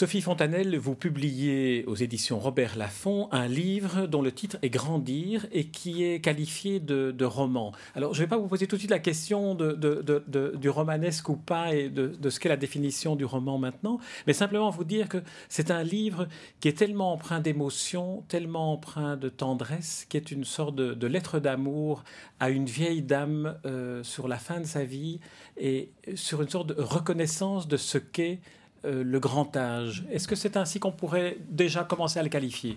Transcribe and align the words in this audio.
Sophie 0.00 0.22
Fontanelle, 0.22 0.78
vous 0.78 0.94
publiez 0.94 1.84
aux 1.84 1.94
éditions 1.94 2.38
Robert 2.38 2.78
Laffont 2.78 3.28
un 3.32 3.46
livre 3.46 4.06
dont 4.06 4.22
le 4.22 4.32
titre 4.32 4.56
est 4.62 4.70
Grandir 4.70 5.46
et 5.52 5.66
qui 5.66 6.04
est 6.04 6.20
qualifié 6.20 6.80
de, 6.80 7.24
roman. 7.26 7.72
Alors, 7.94 8.14
je 8.14 8.20
ne 8.20 8.24
vais 8.24 8.30
pas 8.30 8.38
vous 8.38 8.48
poser 8.48 8.66
tout 8.66 8.76
de 8.76 8.80
suite 8.80 8.90
la 8.90 8.98
question 8.98 9.54
du 9.54 10.68
romanesque 10.70 11.28
ou 11.28 11.36
pas 11.36 11.74
et 11.74 11.90
de, 11.90 12.30
ce 12.30 12.40
qu'est 12.40 12.48
la 12.48 12.56
définition 12.56 13.14
du 13.14 13.26
roman 13.26 13.58
maintenant, 13.58 13.98
mais 14.26 14.32
simplement 14.32 14.70
vous 14.70 14.84
dire 14.84 15.06
que 15.06 15.18
c'est 15.50 15.70
un 15.70 15.82
livre 15.82 16.28
qui 16.60 16.68
est 16.68 16.78
tellement 16.78 17.12
empreint 17.12 17.40
d'émotion, 17.40 18.24
tellement 18.28 18.72
empreint 18.72 19.18
de 19.18 19.28
tendresse, 19.28 20.06
qui 20.08 20.16
est 20.16 20.30
une 20.30 20.44
sorte 20.44 20.76
de, 20.76 21.06
lettre 21.06 21.40
d'amour 21.40 22.04
à 22.38 22.48
une 22.48 22.64
vieille 22.64 23.02
dame 23.02 23.58
euh, 23.66 24.02
sur 24.02 24.28
la 24.28 24.38
fin 24.38 24.60
de 24.60 24.66
sa 24.66 24.82
vie 24.82 25.20
et 25.58 25.92
sur 26.14 26.40
une 26.40 26.48
sorte 26.48 26.68
de 26.68 26.80
reconnaissance 26.80 27.68
de 27.68 27.76
ce 27.76 27.98
qu'est 27.98 28.40
euh, 28.84 29.04
le 29.04 29.20
grand 29.20 29.56
âge. 29.56 30.04
Est-ce 30.10 30.26
que 30.26 30.36
c'est 30.36 30.56
ainsi 30.56 30.80
qu'on 30.80 30.92
pourrait 30.92 31.38
déjà 31.48 31.84
commencer 31.84 32.18
à 32.18 32.22
le 32.22 32.28
qualifier? 32.28 32.76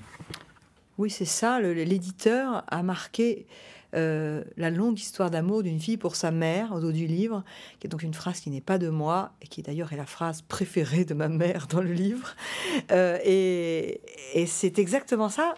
Oui, 0.97 1.09
c'est 1.09 1.25
ça. 1.25 1.59
L'éditeur 1.59 2.63
a 2.67 2.83
marqué 2.83 3.47
euh, 3.95 4.43
la 4.57 4.69
longue 4.71 4.99
histoire 4.99 5.29
d'amour 5.29 5.61
d'une 5.61 5.79
fille 5.79 5.97
pour 5.97 6.15
sa 6.15 6.31
mère 6.31 6.73
au 6.73 6.79
dos 6.79 6.91
du 6.91 7.05
livre, 7.05 7.43
qui 7.79 7.87
est 7.87 7.89
donc 7.89 8.01
une 8.01 8.13
phrase 8.13 8.39
qui 8.39 8.49
n'est 8.49 8.61
pas 8.61 8.77
de 8.77 8.89
moi 8.89 9.31
et 9.41 9.47
qui 9.47 9.61
d'ailleurs 9.61 9.93
est 9.93 9.97
la 9.97 10.05
phrase 10.05 10.41
préférée 10.41 11.05
de 11.05 11.13
ma 11.13 11.29
mère 11.29 11.67
dans 11.67 11.81
le 11.81 11.93
livre. 11.93 12.35
Euh, 12.91 13.19
et, 13.23 14.01
c'est 14.47 14.79
exactement 14.79 15.29
ça. 15.29 15.53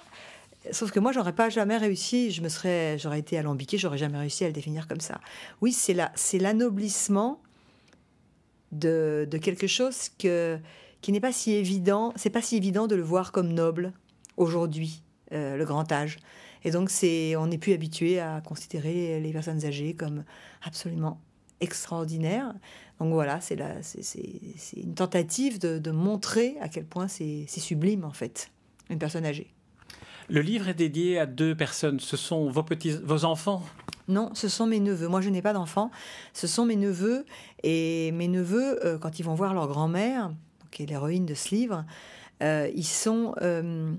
Sauf 0.72 0.92
que 0.92 1.00
moi, 1.00 1.12
j'aurais 1.12 1.34
pas 1.34 1.50
jamais 1.50 1.78
réussi. 1.78 2.32
Je 2.32 2.42
me 2.42 2.50
serais, 2.50 2.98
j'aurais 2.98 3.20
été 3.20 3.38
alambiquée, 3.38 3.78
j'aurais 3.78 3.98
jamais 3.98 4.18
réussi 4.18 4.44
à 4.44 4.48
le 4.48 4.54
définir 4.54 4.88
comme 4.88 5.00
ça. 5.00 5.20
Oui, 5.62 5.72
c'est 5.72 5.96
c'est 6.16 6.40
l'anoblissement 6.40 7.40
de, 8.80 9.28
quelque 9.42 9.68
chose 9.68 10.10
que, 10.20 10.58
qui 11.02 11.12
n'est 11.12 11.20
pas 11.20 11.32
si 11.32 11.54
évident, 11.54 12.14
c'est 12.16 12.30
pas 12.30 12.42
si 12.42 12.58
évident 12.58 12.88
de 12.88 12.96
le 12.96 13.04
voir 13.04 13.32
comme 13.32 13.52
noble 13.52 13.94
aujourd'hui, 14.38 15.02
euh, 15.32 15.58
le 15.58 15.66
grand 15.66 15.92
âge. 15.92 16.18
Et 16.64 16.72
donc, 16.72 16.90
c'est, 16.90 17.36
on 17.36 17.48
n'est 17.48 17.58
plus 17.58 17.74
habitué 17.74 18.20
à 18.20 18.42
considérer 18.42 19.20
les 19.20 19.32
personnes 19.32 19.64
âgées 19.66 19.94
comme 19.94 20.24
absolument 20.64 21.22
extraordinaires. 21.62 22.54
Donc 23.00 23.14
voilà, 23.14 23.42
c'est, 23.42 23.58
c'est, 23.82 24.78
une 24.78 24.96
tentative 24.96 25.60
de, 25.60 25.92
montrer 25.92 26.56
à 26.62 26.70
quel 26.70 26.86
point 26.86 27.08
c'est, 27.08 27.46
sublime, 27.48 28.06
en 28.06 28.12
fait, 28.12 28.52
une 28.90 29.00
personne 29.00 29.26
âgée. 29.26 29.54
Le 30.28 30.42
livre 30.42 30.70
est 30.70 30.74
dédié 30.74 31.20
à 31.20 31.26
deux 31.26 31.56
personnes. 31.56 32.00
Ce 32.00 32.18
sont 32.18 32.50
vos 32.50 32.64
petits, 32.64 32.98
vos 33.04 33.26
enfants? 33.26 33.64
Non, 34.08 34.30
ce 34.34 34.48
sont 34.48 34.68
mes 34.68 34.80
neveux. 34.80 35.08
Moi, 35.08 35.22
je 35.22 35.30
n'ai 35.30 35.42
pas 35.42 35.54
d'enfants. 35.54 35.92
Ce 36.34 36.48
sont 36.48 36.66
mes 36.66 36.76
neveux. 36.76 37.26
Et 37.64 38.12
mes 38.12 38.28
neveux, 38.28 38.86
euh, 38.86 38.98
quand 38.98 39.20
ils 39.20 39.24
vont 39.24 39.36
voir 39.36 39.54
leur 39.54 39.68
grand-mère, 39.68 40.32
qui 40.72 40.84
est 40.84 40.86
l'héroïne 40.86 41.26
de 41.26 41.34
ce 41.34 41.56
livre, 41.56 41.86
euh, 42.44 42.70
ils 42.76 42.86
sont, 42.86 43.34
euh, 43.42 43.94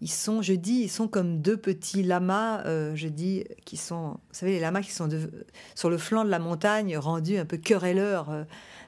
ils 0.00 0.10
sont, 0.10 0.42
je 0.42 0.54
dis, 0.54 0.82
ils 0.82 0.88
sont 0.88 1.08
comme 1.08 1.40
deux 1.40 1.56
petits 1.56 2.02
lamas, 2.02 2.64
je 2.94 3.08
dis, 3.08 3.44
qui 3.64 3.76
sont, 3.76 4.12
vous 4.12 4.18
savez, 4.34 4.52
les 4.52 4.60
lamas 4.60 4.82
qui 4.82 4.92
sont 4.92 5.08
sur 5.74 5.90
le 5.90 5.98
flanc 5.98 6.24
de 6.24 6.30
la 6.30 6.38
montagne, 6.38 6.96
rendus 6.96 7.36
un 7.36 7.44
peu 7.44 7.56
querelleurs 7.56 8.46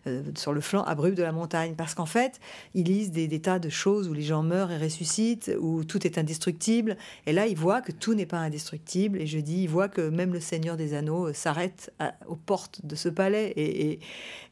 euh, 0.09 0.23
sur 0.37 0.53
le 0.53 0.61
flanc 0.61 0.83
abrupt 0.83 1.17
de 1.17 1.23
la 1.23 1.31
montagne. 1.31 1.75
Parce 1.77 1.95
qu'en 1.95 2.07
fait, 2.07 2.41
ils 2.75 2.85
lisent 2.85 3.13
des, 3.13 3.41
tas 3.41 3.61
de 3.61 3.69
choses 3.69 4.09
où 4.09 4.13
les 4.13 4.23
gens 4.23 4.43
meurent 4.43 4.73
et 4.73 4.79
ressuscitent, 4.79 5.53
où 5.61 5.85
tout 5.85 6.05
est 6.07 6.19
indestructible. 6.19 6.97
Et 7.27 7.33
là, 7.33 7.47
ils 7.47 7.57
voient 7.57 7.81
que 7.81 7.93
tout 7.93 8.15
n'est 8.15 8.27
pas 8.27 8.39
indestructible. 8.39 9.21
Et 9.21 9.27
je 9.27 9.39
dis, 9.39 9.63
ils 9.63 9.69
voient 9.69 9.89
que 9.89 10.09
même 10.09 10.33
le 10.33 10.41
Seigneur 10.41 10.77
des 10.77 10.95
Anneaux 10.95 11.29
euh, 11.29 11.33
s'arrête 11.33 11.93
aux 12.27 12.37
portes 12.37 12.85
de 12.85 12.97
ce 12.97 13.09
palais. 13.09 13.53
Et, 13.57 14.01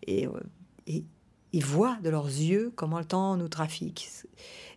et, 0.07 0.29
et, 0.87 1.05
ils 1.53 1.65
voient 1.65 1.99
de 2.03 2.11
leurs 2.11 2.27
yeux 2.27 2.73
comment 2.77 2.99
le 2.99 3.05
temps 3.05 3.37
nous 3.37 3.49
trafique. 3.49 4.09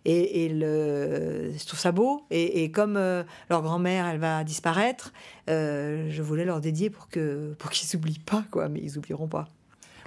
Et, 0.06 0.50
le, 0.50 1.54
je 1.58 1.66
trouve 1.66 1.80
ça 1.80 1.94
beau. 1.94 2.24
Et, 2.30 2.72
comme 2.72 2.98
euh, 2.98 3.24
leur 3.50 3.62
grand-mère, 3.62 4.06
elle 4.08 4.20
va 4.20 4.44
disparaître, 4.44 5.14
je 5.48 6.22
voulais 6.22 6.46
leur 6.46 6.60
dédier 6.60 6.90
pour 6.90 7.08
que 7.08 7.54
pour 7.58 7.70
qu'ils 7.70 7.88
s'oublient 7.90 8.20
pas, 8.20 8.44
quoi. 8.52 8.68
Mais 8.70 8.82
ils 8.82 8.98
oublieront 8.98 9.28
pas. 9.28 9.48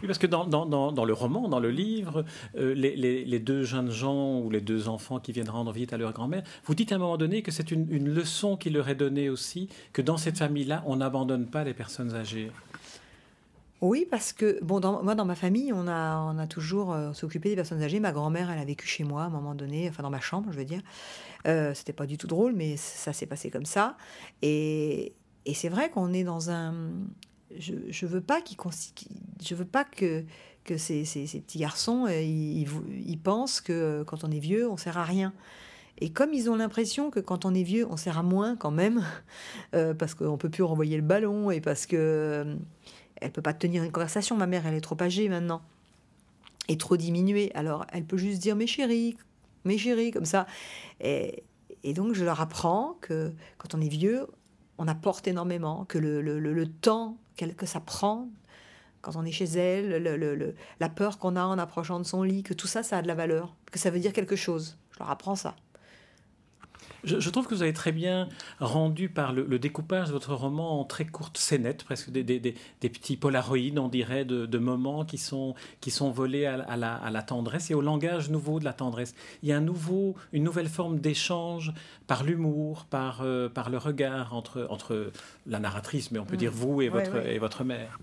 Oui, 0.02 0.08
parce 0.08 0.18
que 0.18 0.26
dans, 0.26 0.44
le 0.44 1.12
roman, 1.12 1.48
dans 1.48 1.60
le 1.60 1.70
livre, 1.70 2.24
euh, 2.56 2.74
les, 2.74 3.38
deux 3.38 3.62
jeunes 3.62 3.90
gens 3.90 4.40
ou 4.40 4.50
les 4.50 4.60
deux 4.60 4.88
enfants 4.88 5.20
qui 5.20 5.32
viennent 5.32 5.48
rendre 5.48 5.72
visite 5.72 5.92
à 5.92 5.96
leur 5.96 6.12
grand-mère, 6.12 6.42
vous 6.64 6.74
dites 6.74 6.92
à 6.92 6.96
un 6.96 6.98
moment 6.98 7.16
donné 7.16 7.42
que 7.42 7.50
c'est 7.50 7.70
une, 7.70 7.86
leçon 8.06 8.56
qui 8.56 8.70
leur 8.70 8.88
est 8.88 8.94
donnée 8.94 9.30
aussi, 9.30 9.68
que 9.92 10.02
dans 10.02 10.16
cette 10.16 10.38
famille-là, 10.38 10.82
on 10.86 10.96
n'abandonne 10.96 11.46
pas 11.46 11.64
les 11.64 11.74
personnes 11.74 12.14
âgées. 12.14 12.50
Oui, 13.80 14.06
parce 14.10 14.32
que, 14.32 14.58
bon, 14.62 14.80
moi, 15.02 15.14
dans 15.14 15.24
ma 15.24 15.34
famille, 15.34 15.72
on 15.72 15.86
a, 15.86 16.46
toujours 16.48 16.92
euh, 16.92 17.12
s'occupé 17.12 17.50
des 17.50 17.56
personnes 17.56 17.82
âgées. 17.82 18.00
Ma 18.00 18.12
grand-mère, 18.12 18.50
elle 18.50 18.58
a 18.58 18.64
vécu 18.64 18.86
chez 18.86 19.04
moi 19.04 19.22
à 19.22 19.26
un 19.26 19.30
moment 19.30 19.54
donné, 19.54 19.88
enfin 19.88 20.02
dans 20.02 20.10
ma 20.10 20.20
chambre, 20.20 20.50
je 20.50 20.56
veux 20.56 20.64
dire. 20.64 20.80
Euh, 21.46 21.74
C'était 21.74 21.92
pas 21.92 22.06
du 22.06 22.16
tout 22.16 22.26
drôle, 22.26 22.54
mais 22.54 22.76
ça 22.76 23.12
s'est 23.12 23.26
passé 23.26 23.50
comme 23.50 23.66
ça. 23.66 23.96
Et, 24.42 25.14
c'est 25.54 25.68
vrai 25.68 25.90
qu'on 25.90 26.12
est 26.12 26.24
dans 26.24 26.50
un, 26.50 26.74
je, 27.56 27.74
je 27.88 28.06
veux 28.06 28.20
pas 28.20 28.40
je 29.40 29.54
veux 29.54 29.64
pas 29.64 29.84
que 29.84 30.24
que 30.66 30.76
ces, 30.76 31.04
ces, 31.04 31.26
petits 31.40 31.58
garçons 31.58 32.06
euh, 32.06 32.20
ils, 32.20 32.68
ils, 33.06 33.18
pensent 33.18 33.60
que 33.60 33.72
euh, 33.72 34.04
quand 34.04 34.24
on 34.24 34.30
est 34.30 34.40
vieux 34.40 34.68
on 34.68 34.76
sert 34.76 34.98
à 34.98 35.04
rien 35.04 35.32
et 35.98 36.10
comme 36.10 36.34
ils 36.34 36.50
ont 36.50 36.56
l'impression 36.56 37.10
que 37.10 37.20
quand 37.20 37.44
on 37.44 37.54
est 37.54 37.62
vieux 37.62 37.86
on 37.88 37.96
sert 37.96 38.18
à 38.18 38.22
moins 38.22 38.56
quand 38.56 38.72
même 38.72 39.02
euh, 39.74 39.94
parce 39.94 40.14
qu'on 40.14 40.36
peut 40.36 40.50
plus 40.50 40.64
renvoyer 40.64 40.96
le 40.96 41.02
ballon 41.02 41.50
et 41.50 41.60
parce 41.60 41.86
que 41.86 42.56
elle 43.20 43.32
peut 43.32 43.42
pas 43.42 43.54
tenir 43.54 43.82
une 43.82 43.92
conversation 43.92 44.36
ma 44.36 44.46
mère 44.46 44.66
elle 44.66 44.74
est 44.74 44.80
trop 44.80 45.00
âgée 45.00 45.28
maintenant 45.28 45.62
et 46.68 46.76
trop 46.76 46.96
diminuée 46.96 47.50
alors 47.54 47.86
elle 47.92 48.04
peut 48.04 48.16
juste 48.16 48.40
dire 48.40 48.56
mes 48.56 48.66
chéris 48.66 49.16
mes 49.64 49.78
chéris 49.78 50.10
comme 50.10 50.24
ça 50.24 50.46
et, 51.00 51.42
donc 51.94 52.14
je 52.14 52.24
leur 52.24 52.40
apprends 52.40 52.98
que 53.00 53.32
quand 53.58 53.74
on 53.74 53.80
est 53.80 53.88
vieux 53.88 54.26
on 54.78 54.88
apporte 54.88 55.26
énormément, 55.26 55.84
que 55.86 55.98
le, 55.98 56.20
le, 56.20 56.38
le, 56.38 56.66
temps 56.66 57.16
que 57.36 57.66
ça 57.66 57.80
prend 57.80 58.28
quand 59.00 59.16
on 59.16 59.24
est 59.24 59.32
chez 59.32 59.44
elle, 59.44 60.02
le, 60.02 60.54
la 60.80 60.88
peur 60.88 61.18
qu'on 61.18 61.36
a 61.36 61.44
en 61.44 61.58
approchant 61.58 61.98
de 61.98 62.04
son 62.04 62.22
lit, 62.22 62.42
que 62.42 62.54
tout 62.54 62.66
ça, 62.66 62.82
ça 62.82 62.98
a 62.98 63.02
de 63.02 63.06
la 63.06 63.14
valeur, 63.14 63.54
que 63.70 63.78
ça 63.78 63.90
veut 63.90 64.00
dire 64.00 64.12
quelque 64.12 64.36
chose. 64.36 64.78
Je 64.92 64.98
leur 64.98 65.10
apprends 65.10 65.36
ça. 65.36 65.54
Je, 67.04 67.30
trouve 67.30 67.46
que 67.46 67.54
vous 67.54 67.62
avez 67.62 67.72
très 67.72 67.92
bien 67.92 68.28
rendu 68.58 69.08
par 69.08 69.32
le, 69.32 69.58
découpage 69.58 70.08
de 70.08 70.12
votre 70.12 70.34
roman 70.34 70.80
en 70.80 70.84
très 70.84 71.04
courtes 71.04 71.38
scénettes, 71.38 71.84
presque 71.84 72.10
des, 72.10 72.24
des, 72.24 72.40
des, 72.40 72.88
petits 72.88 73.16
polaroïdes, 73.16 73.78
on 73.78 73.88
dirait, 73.88 74.24
de, 74.24 74.58
moments 74.58 75.04
qui 75.04 75.18
sont, 75.18 75.54
qui 75.80 75.90
sont 75.90 76.10
volés 76.10 76.46
à, 76.46 76.76
la, 76.76 76.94
à, 76.94 77.10
la, 77.10 77.22
tendresse 77.22 77.70
et 77.70 77.74
au 77.74 77.80
langage 77.80 78.30
nouveau 78.30 78.58
de 78.58 78.64
la 78.64 78.72
tendresse. 78.72 79.14
Il 79.42 79.48
y 79.48 79.52
a 79.52 79.56
un 79.56 79.60
nouveau, 79.60 80.16
une 80.32 80.42
nouvelle 80.42 80.68
forme 80.68 80.98
d'échange 80.98 81.72
par 82.06 82.24
l'humour, 82.24 82.86
par, 82.90 83.20
euh, 83.22 83.48
par 83.48 83.70
le 83.70 83.78
regard 83.78 84.34
entre, 84.34 84.66
entre 84.70 85.12
la 85.46 85.60
narratrice, 85.60 86.10
mais 86.10 86.18
on 86.18 86.24
peut 86.24 86.34
mm. 86.34 86.38
dire 86.38 86.52
vous 86.52 86.82
et 86.82 86.88
votre, 86.88 87.16
et 87.26 87.38
votre 87.38 87.64
mère. 87.64 87.98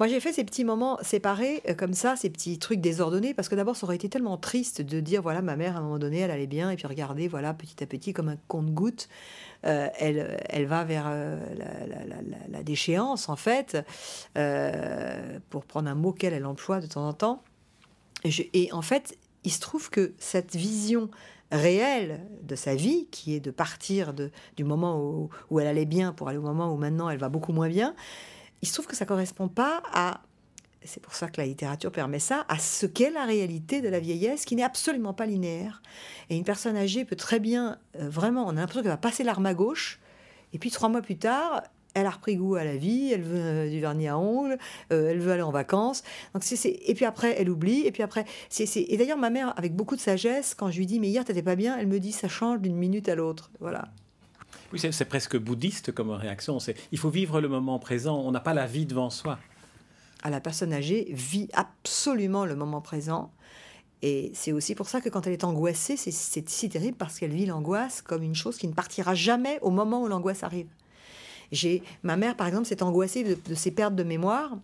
Moi, 0.00 0.08
j'ai 0.08 0.18
fait 0.18 0.32
ces 0.32 0.42
petits 0.42 0.64
moments 0.64 0.98
séparés, 1.02 1.62
euh, 1.68 1.74
comme 1.74 1.94
ça, 1.94 2.16
ces 2.16 2.28
petits 2.28 2.58
trucs 2.58 2.80
désordonnés, 2.80 3.32
parce 3.32 3.48
que 3.48 3.54
d'abord, 3.54 3.76
ça 3.76 3.86
aurait 3.86 3.94
été 3.94 4.08
tellement 4.08 4.36
triste 4.36 4.82
de 4.82 4.98
dire, 4.98 5.22
voilà, 5.22 5.40
ma 5.40 5.54
mère, 5.54 5.76
à 5.76 5.78
un 5.78 5.82
moment 5.82 6.00
donné, 6.00 6.18
elle 6.18 6.32
allait 6.32 6.48
bien, 6.48 6.70
et 6.70 6.76
puis 6.76 6.88
regardez, 6.88 7.28
voilà, 7.28 7.54
petit 7.54 7.80
à 7.82 7.86
petit, 7.86 8.12
comme 8.12 8.28
un 8.28 8.36
compte-goutte, 8.48 9.08
euh, 9.66 9.88
elle, 9.98 10.44
elle 10.48 10.66
va 10.66 10.82
vers 10.82 11.04
euh, 11.06 11.38
la, 12.50 12.62
déchéance, 12.64 13.28
en 13.28 13.36
fait, 13.36 13.78
pour 15.50 15.64
prendre 15.64 15.88
un 15.88 15.94
mot 15.94 16.12
qu'elle, 16.12 16.32
elle 16.32 16.46
emploie 16.46 16.80
de 16.80 16.86
temps 16.86 17.06
en 17.06 17.12
temps. 17.12 17.42
Et, 18.24 18.72
en 18.72 18.82
fait, 18.82 19.16
il 19.44 19.52
se 19.52 19.60
trouve 19.60 19.90
que 19.90 20.14
cette 20.18 20.56
vision 20.56 21.08
réelle 21.52 22.20
de 22.42 22.56
sa 22.56 22.74
vie, 22.74 23.06
qui 23.12 23.34
est 23.34 23.40
de 23.40 23.50
partir 23.52 24.12
du 24.56 24.64
moment 24.64 24.98
où, 24.98 25.28
où 25.50 25.60
elle 25.60 25.66
allait 25.68 25.84
bien 25.84 26.12
pour 26.12 26.28
aller 26.28 26.38
au 26.38 26.42
moment 26.42 26.72
où 26.72 26.76
maintenant 26.76 27.10
elle 27.10 27.18
va 27.18 27.28
beaucoup 27.28 27.52
moins 27.52 27.68
bien, 27.68 27.94
il 28.64 28.66
se 28.66 28.72
trouve 28.72 28.86
que 28.86 28.96
ça 28.96 29.04
correspond 29.04 29.48
pas 29.48 29.82
à 29.92 30.22
c'est 30.86 31.00
pour 31.00 31.14
ça 31.14 31.28
que 31.28 31.40
la 31.40 31.46
littérature 31.46 31.90
permet 31.90 32.18
ça, 32.18 32.44
à 32.48 32.58
ce 32.58 32.84
qu'est 32.84 33.10
la 33.10 33.24
réalité 33.24 33.80
de 33.80 33.88
la 33.88 34.00
vieillesse, 34.00 34.44
qui 34.44 34.54
n'est 34.54 34.62
absolument 34.62 35.14
pas 35.14 35.24
linéaire. 35.24 35.80
Et 36.28 36.36
une 36.36 36.44
personne 36.44 36.76
âgée 36.76 37.06
peut 37.06 37.16
très 37.16 37.40
bien, 37.40 37.78
euh, 37.98 38.08
vraiment, 38.10 38.44
on 38.46 38.50
a 38.50 38.54
l'impression 38.54 38.82
qu'elle 38.82 38.90
va 38.90 38.98
passer 38.98 39.24
l'arme 39.24 39.46
à 39.46 39.54
gauche, 39.54 39.98
et 40.52 40.58
puis 40.58 40.70
trois 40.70 40.90
mois 40.90 41.00
plus 41.00 41.16
tard, 41.16 41.62
elle 41.94 42.04
a 42.04 42.10
repris 42.10 42.36
goût 42.36 42.56
à 42.56 42.64
la 42.64 42.76
vie, 42.76 43.10
elle 43.12 43.22
veut 43.22 43.40
euh, 43.40 43.70
du 43.70 43.80
vernis 43.80 44.08
à 44.08 44.18
ongles, 44.18 44.58
euh, 44.92 45.10
elle 45.10 45.20
veut 45.20 45.32
aller 45.32 45.42
en 45.42 45.52
vacances. 45.52 46.02
Donc 46.34 46.42
c'est, 46.44 46.68
et 46.68 46.94
puis 46.94 47.06
après, 47.06 47.34
elle 47.38 47.48
oublie, 47.48 47.86
et 47.86 47.92
puis 47.92 48.02
après, 48.02 48.26
c'est, 48.50 48.66
et 48.76 48.96
d'ailleurs 48.98 49.16
ma 49.16 49.30
mère, 49.30 49.54
avec 49.58 49.74
beaucoup 49.74 49.96
de 49.96 50.02
sagesse, 50.02 50.54
quand 50.54 50.70
je 50.70 50.78
lui 50.78 50.86
dis 50.86 51.00
mais 51.00 51.08
hier 51.08 51.24
t'étais 51.24 51.42
pas 51.42 51.56
bien, 51.56 51.78
elle 51.78 51.86
me 51.86 51.98
dit 51.98 52.12
ça 52.12 52.28
change 52.28 52.60
d'une 52.60 52.76
minute 52.76 53.08
à 53.08 53.14
l'autre. 53.14 53.50
Voilà. 53.60 53.88
Oui, 54.74 54.80
c'est 54.90 55.04
presque 55.04 55.38
bouddhiste 55.38 55.92
comme 55.92 56.10
réaction. 56.10 56.58
Il 56.90 56.98
faut 56.98 57.08
vivre 57.08 57.40
le 57.40 57.46
moment 57.46 57.78
présent. 57.78 58.18
On 58.18 58.32
n'a 58.32 58.40
pas 58.40 58.54
la 58.54 58.66
vie 58.66 58.86
devant 58.86 59.08
soi. 59.08 59.38
à 60.24 60.30
la 60.30 60.40
personne 60.40 60.72
âgée 60.72 61.06
vit 61.10 61.48
absolument 61.52 62.44
le 62.44 62.56
moment 62.56 62.80
présent. 62.80 63.30
Et 64.02 64.32
c'est 64.34 64.50
aussi 64.50 64.74
pour 64.74 64.88
ça 64.88 65.00
que 65.00 65.08
quand 65.08 65.28
elle 65.28 65.32
est 65.32 65.44
angoissée, 65.44 65.96
c'est 65.96 66.48
si 66.48 66.68
terrible 66.68 66.96
parce 66.96 67.20
qu'elle 67.20 67.32
vit 67.32 67.46
l'angoisse 67.46 68.02
comme 68.02 68.24
une 68.24 68.34
chose 68.34 68.56
qui 68.56 68.66
ne 68.66 68.72
partira 68.72 69.14
jamais 69.14 69.60
au 69.62 69.70
moment 69.70 70.02
où 70.02 70.08
l'angoisse 70.08 70.42
arrive. 70.42 70.66
J'ai 71.52 71.82
ma 72.02 72.16
mère, 72.16 72.36
par 72.36 72.48
exemple, 72.48 72.66
s'est 72.66 72.82
angoissée 72.82 73.22
de, 73.22 73.54
ses 73.54 73.70
pertes 73.70 73.94
de 73.94 74.02
mémoire. 74.02 74.58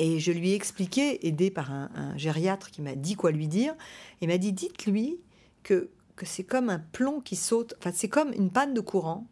Et 0.00 0.18
je 0.18 0.32
lui 0.32 0.50
ai 0.50 0.54
expliqué, 0.54 1.24
aidé 1.26 1.50
par 1.52 1.70
un, 1.72 1.88
un 1.94 2.16
gériatre 2.16 2.72
qui 2.72 2.82
m'a 2.82 2.96
dit 2.96 3.14
quoi 3.14 3.30
lui 3.30 3.46
dire. 3.46 3.74
Il 4.22 4.28
m'a 4.28 4.38
dit 4.38 4.52
dites-lui 4.52 5.20
que, 5.62 5.88
que 6.18 6.26
c'est 6.26 6.44
comme 6.44 6.68
un 6.68 6.80
plomb 6.80 7.20
qui 7.20 7.36
saute, 7.36 7.74
enfin, 7.78 7.92
c'est 7.94 8.08
comme 8.08 8.32
une 8.34 8.50
panne 8.50 8.74
de 8.74 8.80
courant 8.80 9.26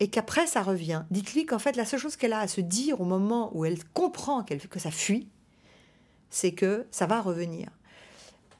et 0.00 0.08
qu'après 0.08 0.46
ça 0.46 0.62
revient. 0.62 1.04
Dites-lui 1.10 1.46
qu'en 1.46 1.58
fait 1.58 1.76
la 1.76 1.84
seule 1.84 2.00
chose 2.00 2.16
qu'elle 2.16 2.32
a 2.32 2.40
à 2.40 2.48
se 2.48 2.60
dire 2.60 3.00
au 3.00 3.04
moment 3.04 3.50
où 3.56 3.64
elle 3.64 3.82
comprend 3.94 4.42
qu'elle, 4.42 4.60
que 4.60 4.78
ça 4.78 4.90
fuit, 4.90 5.28
c'est 6.30 6.52
que 6.52 6.86
ça 6.90 7.06
va 7.06 7.20
revenir. 7.20 7.70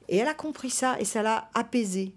Et 0.09 0.17
elle 0.17 0.29
a 0.29 0.35
compris 0.35 0.71
ça 0.71 0.99
et 1.01 1.05
ça 1.05 1.23
l'a 1.23 1.51
apaisée. 1.55 2.15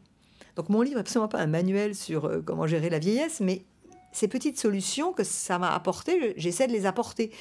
Donc 0.56 0.70
mon 0.70 0.82
livre 0.82 0.96
n'est 0.96 1.02
absolument 1.02 1.28
pas 1.28 1.40
un 1.40 1.48
manuel 1.48 1.96
sur 1.96 2.26
euh, 2.26 2.42
comment 2.42 2.68
gérer 2.68 2.90
la 2.90 3.00
vieillesse, 3.00 3.42
mais 3.42 3.64
ces 4.12 4.28
petites 4.28 4.60
solutions 4.60 5.14
que 5.14 5.24
ça 5.24 5.58
m'a 5.58 5.74
apportées, 5.74 6.34
j'essaie 6.38 6.68
de 6.68 6.74
les 6.74 6.86
apporter 6.86 7.32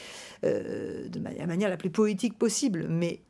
euh, 0.45 1.09
de 1.09 1.21
la 1.21 1.47
manière 1.47 1.69
la 1.69 1.77
plus 1.77 1.91
poétique 1.91 2.39
possible, 2.39 2.87
mais 2.89 3.21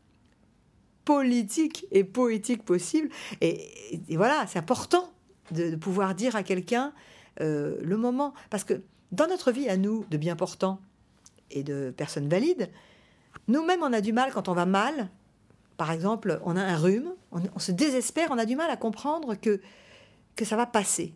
politique 1.15 1.87
et 1.91 2.05
poétique 2.05 2.65
possible. 2.65 3.09
Et, 3.41 3.99
voilà, 4.11 4.47
c'est 4.47 4.61
important 4.61 5.13
de, 5.51 5.75
pouvoir 5.75 6.15
dire 6.15 6.37
à 6.37 6.45
quelqu'un 6.45 6.93
euh, 7.41 7.79
le 7.83 7.97
moment. 7.97 8.33
Parce 8.49 8.63
que 8.63 8.83
dans 9.11 9.27
notre 9.27 9.51
vie 9.51 9.69
à 9.69 9.77
nous, 9.77 10.05
de 10.09 10.17
bien 10.17 10.37
portants 10.37 10.81
et 11.51 11.65
de 11.65 11.93
personnes 11.97 12.29
valides, 12.29 12.71
nous-mêmes, 13.49 13.83
on 13.83 13.93
a 13.93 14.01
du 14.01 14.13
mal 14.13 14.31
quand 14.33 14.49
on 14.49 14.53
va 14.53 14.67
mal. 14.67 15.11
Par 15.77 15.91
exemple, 15.91 16.41
on 16.45 16.57
a 16.57 16.63
un 16.63 16.77
rhume, 16.77 17.13
on, 17.33 17.59
se 17.59 17.73
désespère, 17.73 18.29
on 18.31 18.39
a 18.39 18.45
du 18.45 18.55
mal 18.55 18.71
à 18.71 18.77
comprendre 18.77 19.35
que, 19.35 19.61
que 20.37 20.45
ça 20.45 20.55
va 20.55 20.67
passer. 20.67 21.13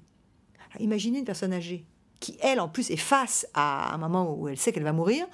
imaginez 0.81 1.21
une 1.21 1.25
personne 1.25 1.53
âgée 1.53 1.87
qui, 2.19 2.37
elle, 2.41 2.59
en 2.59 2.69
plus, 2.69 2.91
est 2.91 2.97
face 2.97 3.47
à 3.55 3.95
un 3.95 3.99
moment 3.99 4.35
où 4.35 4.49
elle 4.49 4.59
sait 4.59 4.73
qu'elle 4.73 4.83
va 4.83 4.93
mourir. 4.93 5.25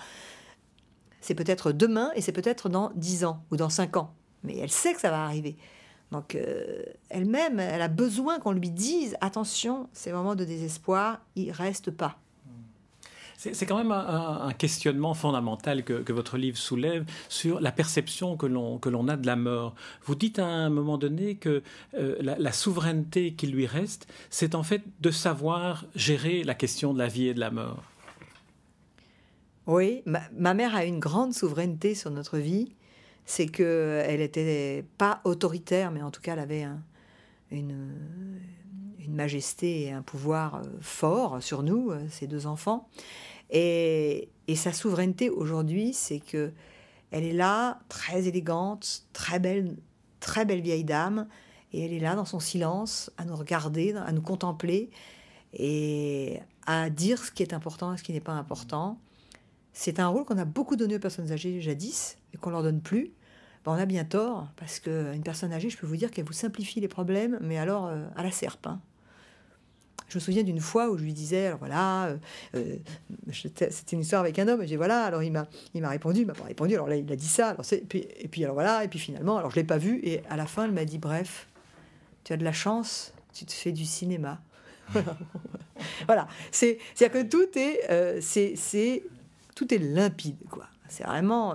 C'est 1.23 1.35
peut-être 1.35 1.73
demain 1.73 2.11
et 2.15 2.21
c'est 2.21 2.33
peut-être 2.33 2.69
dans 2.69 2.91
10 2.95 3.25
ans 3.25 3.43
ou 3.51 3.57
dans 3.57 3.71
5 3.71 3.97
ans. 3.97 4.15
Mais 4.45 4.57
elle 4.59 4.71
sait 4.71 4.95
que 4.95 5.01
ça 5.01 5.11
va 5.11 5.25
arriver. 5.25 5.57
Donc 6.11 6.35
euh, 6.35 6.83
elle-même, 7.09 7.61
elle 7.61 7.83
a 7.83 7.89
besoin 7.89 8.41
qu'on 8.41 8.53
lui 8.53 8.71
dise 8.71 9.17
attention, 9.21 9.89
ces 9.93 10.13
moments 10.13 10.35
de 10.35 10.45
désespoir, 10.45 11.21
ils 11.37 11.53
restent 11.53 11.93
pas. 11.93 12.19
C'est 13.37 13.65
quand 13.65 13.79
même 13.79 13.91
un, 13.91 14.53
questionnement 14.53 15.15
fondamental 15.15 15.83
que, 15.83 16.13
votre 16.13 16.37
livre 16.37 16.59
soulève 16.59 17.07
sur 17.31 17.59
la 17.59 17.73
perception 17.73 18.37
que 18.37 18.47
l'on 18.47 19.09
a 19.09 19.17
de 19.17 19.27
la 19.27 19.37
mort. 19.37 19.75
Vous 20.05 20.15
dites 20.15 20.39
à 20.39 20.45
un 20.45 20.69
moment 20.69 20.99
donné 20.99 21.37
que 21.37 21.63
euh, 21.95 22.17
la, 22.21 22.53
souveraineté 22.53 23.33
qui 23.33 23.47
lui 23.47 23.67
reste, 23.67 24.07
c'est 24.29 24.55
en 24.55 24.63
fait 24.63 24.83
de 25.01 25.11
savoir 25.11 25.87
gérer 25.95 26.45
la 26.45 26.55
question 26.55 26.93
de 26.93 26.99
la 26.99 27.07
vie 27.07 27.29
et 27.29 27.35
de 27.35 27.41
la 27.41 27.51
mort. 27.51 27.83
Oui, 29.67 30.03
ma 30.05 30.53
mère 30.53 30.75
a 30.75 30.85
une 30.85 30.99
grande 30.99 31.33
souveraineté 31.33 31.95
sur 31.95 32.11
notre 32.11 32.37
vie 32.37 32.75
c'est 33.27 33.47
qu'elle 33.47 34.21
n'était 34.21 34.85
pas 34.99 35.21
autoritaire, 35.25 35.91
mais 35.91 36.03
en 36.03 36.11
tout 36.11 36.21
cas, 36.21 36.33
elle 36.33 36.41
avait 36.41 36.67
une, 37.51 37.95
majesté 39.09 39.83
et 39.83 39.93
un 39.93 40.03
pouvoir 40.03 40.57
euh, 40.57 40.63
fort 40.81 41.43
sur 41.43 41.65
nous, 41.65 41.91
euh, 41.91 42.07
ces 42.11 42.29
deux 42.29 42.47
enfants. 42.47 42.89
Et, 43.51 44.29
sa 44.55 44.73
souveraineté 44.73 45.31
aujourd'hui, 45.31 45.93
c'est 45.93 46.21
que 46.21 46.53
elle 47.11 47.25
est 47.25 47.33
là, 47.33 47.81
très 47.89 48.29
élégante, 48.29 49.05
très 49.13 49.41
belle, 49.41 49.77
très 50.21 50.45
belle 50.45 50.61
vieille 50.61 50.85
dame, 50.85 51.27
et 51.73 51.85
elle 51.85 51.93
est 51.93 52.01
là 52.01 52.15
dans 52.15 52.25
son 52.25 52.39
silence, 52.39 53.11
à 53.17 53.25
nous 53.25 53.35
regarder, 53.35 53.95
à 53.95 54.13
nous 54.13 54.23
contempler, 54.23 54.91
et 55.55 56.41
à 56.67 56.91
dire 56.91 57.19
ce 57.19 57.33
qui 57.33 57.43
est 57.43 57.53
important 57.53 57.95
et 57.95 57.97
ce 57.97 58.03
qui 58.03 58.13
n'est 58.13 58.21
pas 58.21 58.33
important. 58.33 58.99
C'est 59.73 59.99
un 59.99 60.09
rôle 60.09 60.25
qu'on 60.25 60.39
a 60.39 60.45
beaucoup 60.45 60.77
donné 60.77 60.97
aux 60.97 61.01
personnes 61.01 61.33
âgées 61.33 61.61
jadis 61.61 62.17
et 62.35 62.39
qu'on 62.39 62.51
leur 62.51 62.63
donne 62.63 62.81
plus. 62.81 63.13
Ben, 63.65 63.73
on 63.73 63.75
a 63.75 63.87
bien 63.87 64.05
tort, 64.05 64.49
parce 64.57 64.81
qu'une 64.81 65.23
personne 65.23 65.53
âgée, 65.53 65.69
je 65.69 65.77
peux 65.77 65.87
vous 65.87 65.97
dire 65.97 66.11
qu'elle 66.11 66.25
vous 66.25 66.33
simplifie 66.33 66.81
les 66.81 66.89
problèmes, 66.89 67.39
mais 67.43 67.59
alors 67.59 67.87
euh, 67.87 68.07
à 68.17 68.23
la 68.23 68.31
serpe. 68.31 68.67
Hein. 68.67 68.81
Je 70.09 70.17
me 70.17 70.21
souviens 70.21 70.43
d'une 70.43 70.61
fois 70.61 70.89
où 70.89 70.97
je 70.97 71.05
lui 71.05 71.13
disais, 71.13 71.47
alors 71.47 71.59
voilà, 71.59 72.07
euh, 72.07 72.17
euh, 72.55 72.77
c'était 73.33 73.69
une 73.93 74.01
histoire 74.01 74.23
avec 74.23 74.39
un 74.39 74.49
homme, 74.49 74.63
et 74.63 74.67
j'ai 74.67 74.79
voilà, 74.79 75.05
alors 75.05 75.23
il 75.23 75.31
m'a, 75.31 75.47
il 75.75 75.83
m'a 75.83 75.91
répondu, 75.91 76.21
il 76.21 76.27
m'a 76.27 76.33
pas 76.33 76.45
répondu, 76.45 76.75
alors 76.75 76.89
là 76.89 76.97
il 76.97 77.13
a 77.13 77.17
dit 77.17 77.29
ça, 77.29 77.51
alors 77.51 77.65
et, 77.71 78.29
puis, 78.29 78.45
alors 78.45 78.55
voilà, 78.55 78.83
et 78.83 78.89
puis 78.89 78.99
finalement, 78.99 79.37
alors 79.37 79.51
je 79.51 79.57
l'ai 79.57 79.65
pas 79.65 79.79
vu, 79.79 80.01
et 80.03 80.23
à 80.31 80.37
la 80.37 80.47
fin 80.47 80.65
elle 80.65 80.73
m'a 80.73 80.87
dit, 80.87 80.99
bref, 80.99 81.47
tu 82.25 82.33
as 82.33 82.39
de 82.39 82.45
la 82.45 82.53
chance, 82.53 83.13
tu 83.35 83.45
te 83.45 83.53
fais 83.53 83.73
du 83.73 83.85
cinéma. 83.85 84.41
voilà, 86.07 86.27
c'est, 86.51 86.79
c'est 86.95 87.11
que 87.11 87.23
tout 87.23 87.47
est, 87.57 88.21
c'est, 88.23 88.55
c'est, 88.57 89.05
tout 89.55 89.73
est 89.73 89.79
limpide, 89.79 90.39
quoi. 90.49 90.67
C'est 90.89 91.05
vraiment 91.05 91.55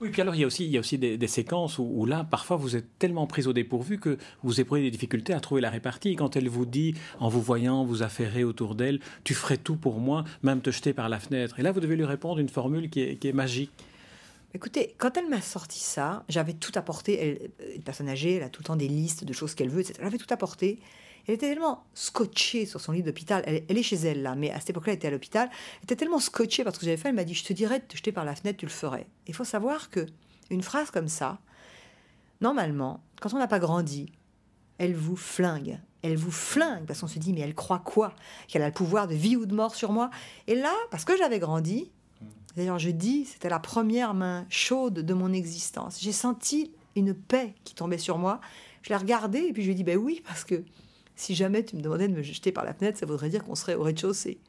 oui, 0.00 0.08
puis 0.08 0.22
alors 0.22 0.34
il 0.34 0.40
y 0.40 0.44
a 0.44 0.46
aussi, 0.46 0.64
il 0.64 0.70
y 0.70 0.78
a 0.78 0.80
aussi 0.80 0.96
des, 0.96 1.26
séquences 1.26 1.78
où, 1.78 2.06
là, 2.06 2.24
parfois, 2.24 2.56
vous 2.56 2.74
êtes 2.74 2.98
tellement 2.98 3.26
pris 3.26 3.46
au 3.46 3.52
dépourvu 3.52 3.98
que 3.98 4.16
vous 4.42 4.58
éprouvez 4.58 4.80
des 4.80 4.90
difficultés 4.90 5.34
à 5.34 5.40
trouver 5.40 5.60
la 5.60 5.68
répartie. 5.68 6.16
Quand 6.16 6.36
elle 6.36 6.48
vous 6.48 6.64
dit, 6.64 6.94
en 7.18 7.28
vous 7.28 7.42
voyant, 7.42 7.84
vous 7.84 8.02
affairez 8.02 8.42
autour 8.42 8.74
d'elle, 8.74 9.00
tu 9.24 9.34
ferais 9.34 9.58
tout 9.58 9.76
pour 9.76 10.00
moi, 10.00 10.24
même 10.42 10.62
te 10.62 10.70
jeter 10.70 10.94
par 10.94 11.10
la 11.10 11.20
fenêtre. 11.20 11.60
Et 11.60 11.62
là, 11.62 11.70
vous 11.70 11.80
devez 11.80 11.96
lui 11.96 12.06
répondre 12.06 12.38
une 12.38 12.48
formule 12.48 12.88
qui 12.88 13.00
est, 13.00 13.32
magique. 13.34 13.70
Écoutez, 14.54 14.94
quand 14.96 15.18
elle 15.18 15.28
m'a 15.28 15.42
sorti 15.42 15.80
ça, 15.80 16.24
j'avais 16.30 16.54
tout 16.54 16.72
apporté. 16.76 17.20
Elle, 17.20 17.74
une 17.76 17.82
personne 17.82 18.08
âgée, 18.08 18.36
elle 18.36 18.42
a 18.42 18.48
tout 18.48 18.62
le 18.62 18.66
temps 18.66 18.76
des 18.76 18.88
listes 18.88 19.24
de 19.24 19.32
choses 19.34 19.54
qu'elle 19.54 19.68
veut, 19.68 19.80
etc. 19.80 20.00
J'avais 20.02 20.18
tout 20.18 20.32
apporté. 20.32 20.78
Elle 21.26 21.34
était 21.34 21.48
tellement 21.48 21.84
scotchée 21.94 22.66
sur 22.66 22.80
son 22.80 22.92
lit 22.92 23.02
d'hôpital. 23.02 23.42
Elle, 23.46 23.78
est 23.78 23.82
chez 23.82 23.96
elle 23.96 24.22
là, 24.22 24.34
mais 24.34 24.50
à 24.50 24.60
cette 24.60 24.70
époque-là, 24.70 24.92
elle 24.92 24.98
était 24.98 25.08
à 25.08 25.10
l'hôpital. 25.10 25.48
Elle 25.78 25.84
était 25.84 25.96
tellement 25.96 26.18
scotchée 26.18 26.64
parce 26.64 26.78
que 26.78 26.84
j'avais 26.84 26.96
fait. 26.96 27.08
Elle 27.08 27.14
m'a 27.14 27.24
dit 27.24 27.34
Je 27.34 27.44
te 27.44 27.52
dirais 27.52 27.80
de 27.80 27.84
te 27.84 27.96
jeter 27.96 28.12
par 28.12 28.24
la 28.24 28.34
fenêtre, 28.34 28.58
tu 28.58 28.66
le 28.66 28.72
ferais. 28.72 29.06
Il 29.26 29.34
faut 29.34 29.44
savoir 29.44 29.90
que 29.90 30.06
une 30.50 30.62
phrase 30.62 30.90
comme 30.90 31.08
ça, 31.08 31.38
normalement, 32.40 33.00
quand 33.20 33.32
on 33.34 33.38
n'a 33.38 33.46
pas 33.46 33.60
grandi, 33.60 34.12
elle 34.78 34.94
vous 34.94 35.16
flingue. 35.16 35.78
Elle 36.02 36.16
vous 36.16 36.30
flingue 36.30 36.86
parce 36.86 37.00
qu'on 37.00 37.06
se 37.06 37.18
dit 37.18 37.32
Mais 37.32 37.40
elle 37.40 37.54
croit 37.54 37.78
quoi? 37.78 38.14
Qu'elle 38.48 38.62
a 38.62 38.66
le 38.66 38.72
pouvoir 38.72 39.06
de 39.06 39.14
vie 39.14 39.36
ou 39.36 39.46
de 39.46 39.54
mort 39.54 39.74
sur 39.74 39.92
moi? 39.92 40.10
Et 40.46 40.54
là, 40.54 40.74
parce 40.90 41.04
que 41.04 41.16
j'avais 41.16 41.38
grandi, 41.38 41.90
d'ailleurs, 42.56 42.78
je 42.78 42.90
dis 42.90 43.26
C'était 43.26 43.50
la 43.50 43.60
première 43.60 44.14
main 44.14 44.46
chaude 44.48 44.94
de 44.94 45.14
mon 45.14 45.32
existence. 45.32 46.00
J'ai 46.00 46.12
senti 46.12 46.72
une 46.96 47.14
paix 47.14 47.54
qui 47.64 47.74
tombait 47.74 47.98
sur 47.98 48.18
moi. 48.18 48.40
Je 48.82 48.88
l'ai 48.88 48.96
regardée 48.96 49.40
et 49.40 49.52
puis 49.52 49.62
je 49.62 49.68
lui 49.68 49.72
ai 49.72 49.76
dit 49.76 49.84
Ben 49.84 49.98
oui, 49.98 50.22
parce 50.26 50.44
que 50.44 50.64
si 51.20 51.34
jamais 51.34 51.64
tu 51.64 51.76
me 51.76 51.82
demandais 51.82 52.08
de 52.08 52.14
me 52.14 52.22
jeter 52.22 52.50
par 52.50 52.64
la 52.64 52.72
fenêtre, 52.72 52.98
ça 52.98 53.06
voudrait 53.06 53.28
dire 53.28 53.44
qu'on 53.44 53.54
serait 53.54 53.74
au 53.74 53.82
rez-de-chaussée. 53.82 54.40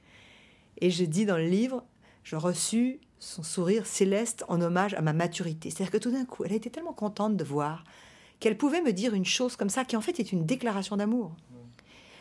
Et 0.80 0.90
je 0.90 1.04
dis 1.04 1.26
dans 1.26 1.38
le 1.38 1.46
livre, 1.46 1.84
je 2.24 2.38
reçus 2.38 3.02
son 3.20 3.44
sourire 3.44 3.86
céleste 3.86 4.46
en 4.48 4.62
hommage 4.62 4.94
à 4.94 5.02
ma 5.02 5.14
maturité. 5.14 5.70
C'est-à-dire 5.70 5.92
que 5.92 5.98
tout 5.98 6.12
d'un 6.12 6.26
coup, 6.26 6.44
elle 6.46 6.54
était 6.54 6.70
tellement 6.70 6.94
contente 6.94 7.36
de 7.36 7.44
voir 7.44 7.84
qu'elle 8.40 8.58
pouvait 8.58 8.82
me 8.82 8.94
dire 8.94 9.14
une 9.14 9.26
chose 9.26 9.56
comme 9.56 9.70
ça, 9.70 9.84
qui 9.84 9.98
en 9.98 10.02
fait 10.02 10.20
est 10.20 10.32
une 10.32 10.46
déclaration 10.46 10.96
d'amour. 10.96 11.36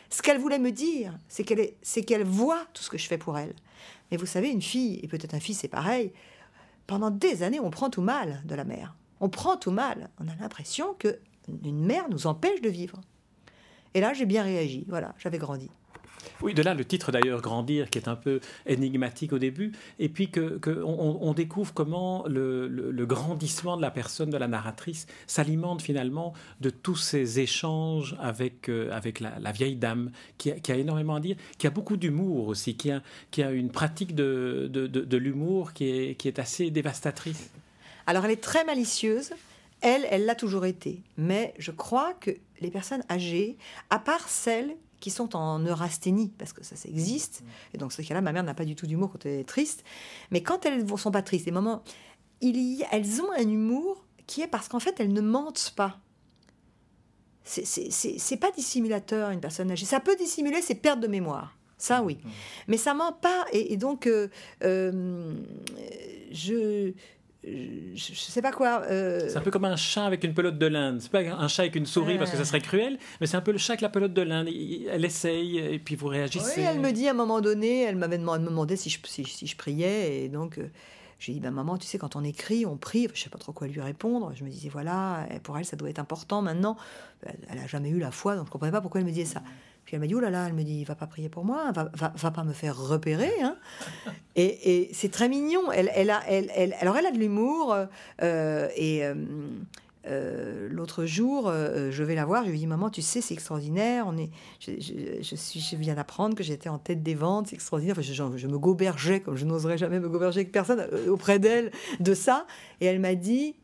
Ce 0.09 0.21
qu'elle 0.21 0.37
voulait 0.37 0.59
me 0.59 0.71
dire, 0.71 1.17
c'est 1.29 1.43
qu'elle, 1.43 1.71
c'est 1.81 2.03
qu'elle 2.03 2.25
voit 2.25 2.65
tout 2.73 2.83
ce 2.83 2.89
que 2.89 2.97
je 2.97 3.07
fais 3.07 3.17
pour 3.17 3.37
elle. 3.37 3.55
Mais 4.11 4.17
vous 4.17 4.25
savez, 4.25 4.49
une 4.49 4.61
fille, 4.61 4.99
et 5.01 5.07
peut-être 5.07 5.33
un 5.33 5.39
fils, 5.39 5.59
c'est 5.59 5.69
pareil, 5.69 6.11
pendant 6.87 7.09
des 7.09 7.41
années, 7.41 7.61
on 7.61 7.71
prend 7.71 7.89
tout 7.89 8.01
mal 8.01 8.41
de 8.45 8.53
la 8.53 8.65
mère. 8.65 8.95
On 9.21 9.29
prend 9.29 9.55
tout 9.55 9.71
mal. 9.71 10.09
On 10.19 10.27
a 10.27 10.35
l'impression 10.35 10.93
que 10.99 11.19
une 11.47 11.83
mère 11.83 12.09
nous 12.09 12.27
empêche 12.27 12.61
de 12.61 12.69
vivre. 12.69 12.99
Et 13.93 13.99
là, 13.99 14.13
j'ai 14.13 14.25
bien 14.25 14.43
réagi. 14.43 14.85
Voilà, 14.87 15.13
j'avais 15.17 15.37
grandi. 15.37 15.69
Oui, 16.41 16.53
de 16.53 16.61
là 16.61 16.73
le 16.73 16.85
titre 16.85 17.11
d'ailleurs, 17.11 17.41
Grandir, 17.41 17.89
qui 17.89 17.97
est 17.97 18.07
un 18.07 18.15
peu 18.15 18.39
énigmatique 18.65 19.33
au 19.33 19.39
début, 19.39 19.71
et 19.99 20.09
puis 20.09 20.29
que, 20.29 20.59
on, 20.83 21.33
découvre 21.33 21.73
comment 21.73 22.23
le, 22.27 23.05
grandissement 23.05 23.77
de 23.77 23.81
la 23.81 23.91
personne, 23.91 24.29
de 24.29 24.37
la 24.37 24.47
narratrice, 24.47 25.07
s'alimente 25.27 25.81
finalement 25.81 26.33
de 26.59 26.69
tous 26.69 26.95
ces 26.95 27.39
échanges 27.39 28.15
avec, 28.19 28.69
euh, 28.69 28.91
avec 28.91 29.19
la, 29.19 29.51
vieille 29.51 29.75
dame, 29.75 30.11
qui 30.37 30.51
a, 30.51 30.75
énormément 30.75 31.15
à 31.15 31.19
dire, 31.19 31.35
qui 31.57 31.67
a 31.67 31.69
beaucoup 31.69 31.97
d'humour 31.97 32.47
aussi, 32.47 32.75
qui 32.75 32.91
a, 32.91 33.01
qui 33.31 33.43
a 33.43 33.51
une 33.51 33.69
pratique 33.69 34.15
de, 34.15 34.69
de, 34.71 35.17
l'humour 35.17 35.73
qui 35.73 35.89
est, 35.89 36.15
qui 36.15 36.27
est 36.27 36.39
assez 36.39 36.71
dévastatrice. 36.71 37.51
Alors 38.07 38.25
elle 38.25 38.31
est 38.31 38.43
très 38.43 38.63
malicieuse, 38.63 39.31
elle, 39.81 40.07
elle 40.09 40.25
l'a 40.25 40.35
toujours 40.35 40.65
été. 40.65 41.03
Mais 41.17 41.53
je 41.57 41.71
crois 41.71 42.13
que 42.13 42.31
les 42.59 42.71
personnes 42.71 43.03
âgées, 43.09 43.57
à 43.89 43.99
part 43.99 44.29
celles 44.29 44.75
qui 44.99 45.09
sont 45.09 45.35
en 45.35 45.59
neurasthénie, 45.59 46.31
parce 46.37 46.53
que 46.53 46.63
ça, 46.63 46.75
ça 46.75 46.87
existe, 46.87 47.43
et 47.73 47.77
donc 47.77 47.91
ce 47.91 48.01
cas-là, 48.03 48.21
ma 48.21 48.31
mère 48.31 48.43
n'a 48.43 48.53
pas 48.53 48.65
du 48.65 48.75
tout 48.75 48.85
d'humour 48.85 49.11
quand 49.11 49.25
elle 49.25 49.39
est 49.39 49.47
triste, 49.47 49.83
mais 50.29 50.43
quand 50.43 50.65
elles 50.65 50.85
ne 50.85 50.97
sont 50.97 51.11
pas 51.11 51.23
tristes, 51.23 51.45
des 51.45 51.51
moments, 51.51 51.83
il 52.39 52.57
y, 52.57 52.85
elles 52.91 53.21
ont 53.21 53.31
un 53.31 53.49
humour 53.49 54.05
qui 54.27 54.41
est 54.41 54.47
parce 54.47 54.67
qu'en 54.67 54.79
fait, 54.79 54.99
elles 54.99 55.13
ne 55.13 55.21
mentent 55.21 55.73
pas. 55.75 55.99
C'est 57.43 58.37
pas 58.37 58.51
dissimulateur, 58.51 59.31
une 59.31 59.41
personne 59.41 59.71
âgée. 59.71 59.85
Ça 59.85 59.99
peut 59.99 60.15
dissimuler 60.15 60.61
ses 60.61 60.75
pertes 60.75 60.99
de 60.99 61.07
mémoire. 61.07 61.57
Ça, 61.77 62.03
oui. 62.03 62.19
Mmh. 62.23 62.29
Mais 62.67 62.77
ça 62.77 62.93
ment 62.93 63.11
pas. 63.11 63.45
Et, 63.51 63.75
donc, 63.75 64.05
euh, 64.05 64.27
euh, 64.63 65.33
je, 66.31 66.93
je, 67.43 67.95
je 67.95 68.13
sais 68.13 68.41
pas 68.41 68.51
quoi. 68.51 68.83
euh, 68.89 69.27
C'est 69.29 69.37
un 69.37 69.41
peu 69.41 69.51
comme 69.51 69.65
un 69.65 69.75
chat 69.75 70.05
avec 70.05 70.23
une 70.23 70.33
pelote 70.33 70.57
de 70.59 70.65
l'Inde. 70.67 70.99
C'est 71.01 71.11
pas 71.11 71.19
un 71.21 71.47
chat 71.47 71.63
avec 71.63 71.75
une 71.75 71.85
souris 71.85 72.17
parce 72.17 72.31
que 72.31 72.37
ça 72.37 72.45
serait 72.45 72.61
cruel, 72.61 72.97
mais 73.19 73.27
c'est 73.27 73.37
un 73.37 73.41
peu 73.41 73.51
le 73.51 73.57
chat 73.57 73.73
avec 73.73 73.81
la 73.81 73.89
pelote 73.89 74.13
de 74.13 74.21
l'Inde. 74.21 74.47
Elle 74.47 75.05
essaye 75.05 75.57
et 75.57 75.79
puis 75.79 75.95
vous 75.95 76.07
réagissez. 76.07 76.61
Oui, 76.61 76.63
elle 76.67 76.79
me 76.79 76.91
dit 76.91 77.07
à 77.07 77.11
un 77.11 77.15
moment 77.15 77.41
donné, 77.41 77.81
elle 77.81 77.95
m'avait 77.95 78.17
demandé, 78.19 78.75
si 78.75 78.89
je, 78.89 78.99
si, 79.05 79.23
si 79.25 79.47
je 79.47 79.55
priais, 79.57 80.23
et 80.23 80.29
donc 80.29 80.57
euh, 80.59 80.67
j'ai 81.19 81.33
dit, 81.33 81.39
bah, 81.39 81.51
maman, 81.51 81.77
tu 81.77 81.85
sais, 81.87 81.97
quand 81.97 82.15
on 82.15 82.23
écrit, 82.23 82.65
on 82.65 82.77
prie, 82.77 83.07
je 83.13 83.21
sais 83.21 83.29
pas 83.29 83.37
trop 83.39 83.51
quoi 83.53 83.67
lui 83.67 83.81
répondre. 83.81 84.31
Je 84.35 84.43
me 84.43 84.49
disais, 84.49 84.69
voilà, 84.69 85.27
pour 85.43 85.57
elle, 85.57 85.65
ça 85.65 85.75
doit 85.77 85.89
être 85.89 85.99
important 85.99 86.41
maintenant. 86.41 86.77
Elle- 87.23 87.35
Elle 87.51 87.59
a 87.59 87.67
jamais 87.67 87.89
eu 87.89 87.99
la 87.99 88.11
foi, 88.11 88.35
donc 88.35 88.47
je 88.47 88.51
comprenais 88.51 88.71
pas 88.71 88.81
pourquoi 88.81 89.01
elle 89.01 89.05
me 89.07 89.11
disait 89.11 89.25
ça. 89.25 89.41
Puis 89.85 89.95
elle 89.95 89.99
m'a 89.99 90.07
dit, 90.07 90.15
oh 90.15 90.19
là 90.19 90.29
là, 90.29 90.45
elle 90.47 90.53
me 90.53 90.63
dit, 90.63 90.83
va 90.85 90.95
pas 90.95 91.07
prier 91.07 91.27
pour 91.27 91.43
moi, 91.43 91.71
va, 91.73 91.89
va, 91.93 92.13
va 92.15 92.31
pas 92.31 92.43
me 92.43 92.53
faire 92.53 92.77
repérer. 92.77 93.31
Hein. 93.41 93.55
Et, 94.35 94.89
c'est 94.93 95.11
très 95.11 95.27
mignon. 95.27 95.71
Elle, 95.71 95.91
elle 95.93 96.09
a, 96.09 96.21
elle, 96.27 96.49
elle- 96.55 96.75
alors 96.79 96.95
elle 96.97 97.05
a 97.07 97.11
de 97.11 97.17
l'humour, 97.17 97.75
euh, 98.21 98.67
et 98.75 99.03
euh, 99.05 99.15
euh, 100.07 100.67
l'autre 100.71 101.05
jour, 101.05 101.47
euh, 101.49 101.91
je 101.91 102.03
vais 102.03 102.15
la 102.15 102.25
voir, 102.25 102.45
je 102.45 102.51
lui 102.51 102.57
dis, 102.59 102.67
maman, 102.67 102.89
tu 102.89 103.01
sais, 103.01 103.21
c'est 103.21 103.33
extraordinaire, 103.33 104.05
on 104.07 104.17
est, 104.17 104.29
je, 104.59 105.35
suis, 105.35 105.59
je 105.59 105.75
viens 105.75 105.95
d'apprendre 105.95 106.35
que 106.35 106.43
j'étais 106.43 106.69
en 106.69 106.77
tête 106.79 107.03
des 107.03 107.13
ventes, 107.15 107.47
c'est 107.47 107.55
extraordinaire. 107.55 107.93
Enfin, 107.97 108.01
je, 108.01 108.13
je- 108.13 108.47
me 108.47 108.57
gobergeais, 108.59 109.19
comme 109.19 109.35
je 109.35 109.45
n'oserais 109.45 109.77
jamais 109.77 109.99
me 109.99 110.09
goberger 110.09 110.39
avec 110.41 110.51
personne, 110.51 110.79
euh, 110.91 111.09
auprès 111.09 111.37
d'elle, 111.39 111.71
de 111.99 112.13
ça. 112.13 112.45
Et 112.79 112.85
elle 112.85 112.99
m'a 112.99 113.15
dit 113.15 113.55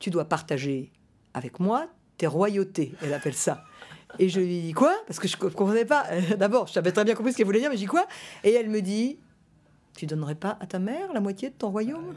Tu 0.00 0.10
dois 0.10 0.24
partager 0.24 0.90
avec 1.34 1.60
moi 1.60 1.86
tes 2.18 2.26
royautés, 2.26 2.92
elle 3.02 3.14
appelle 3.14 3.34
ça. 3.34 3.64
Et 4.18 4.28
je 4.28 4.40
lui 4.40 4.60
dis 4.60 4.72
Quoi? 4.72 4.94
Parce 5.06 5.18
que 5.18 5.28
je 5.28 5.36
ne 5.36 5.50
comprenais 5.50 5.84
pas. 5.84 6.06
D'abord, 6.38 6.66
je 6.66 6.72
savais 6.72 6.92
très 6.92 7.04
bien 7.04 7.14
compris 7.14 7.32
ce 7.32 7.36
qu'elle 7.36 7.46
voulait 7.46 7.60
dire, 7.60 7.70
mais 7.70 7.76
je 7.76 7.82
dis 7.82 7.86
Quoi? 7.86 8.06
Et 8.44 8.52
elle 8.52 8.68
me 8.68 8.80
dit 8.80 9.18
Tu 9.96 10.06
donnerais 10.06 10.34
pas 10.34 10.58
à 10.60 10.66
ta 10.66 10.78
mère 10.78 11.12
la 11.12 11.20
moitié 11.20 11.50
de 11.50 11.54
ton 11.54 11.70
royaume? 11.70 12.16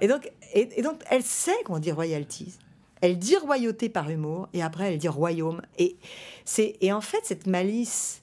Et 0.00 0.08
donc, 0.08 0.30
et, 0.52 0.82
donc, 0.82 1.02
elle 1.10 1.22
sait 1.22 1.56
comment 1.64 1.78
dire 1.78 1.94
royalties. 1.94 2.58
Elle 3.00 3.18
dit 3.18 3.36
royauté 3.36 3.88
par 3.88 4.10
humour, 4.10 4.48
et 4.52 4.62
après, 4.62 4.92
elle 4.92 4.98
dit 4.98 5.08
royaume. 5.08 5.62
Et, 5.78 5.96
c'est, 6.44 6.76
et 6.80 6.92
en 6.92 7.00
fait, 7.00 7.20
cette 7.24 7.46
malice, 7.46 8.22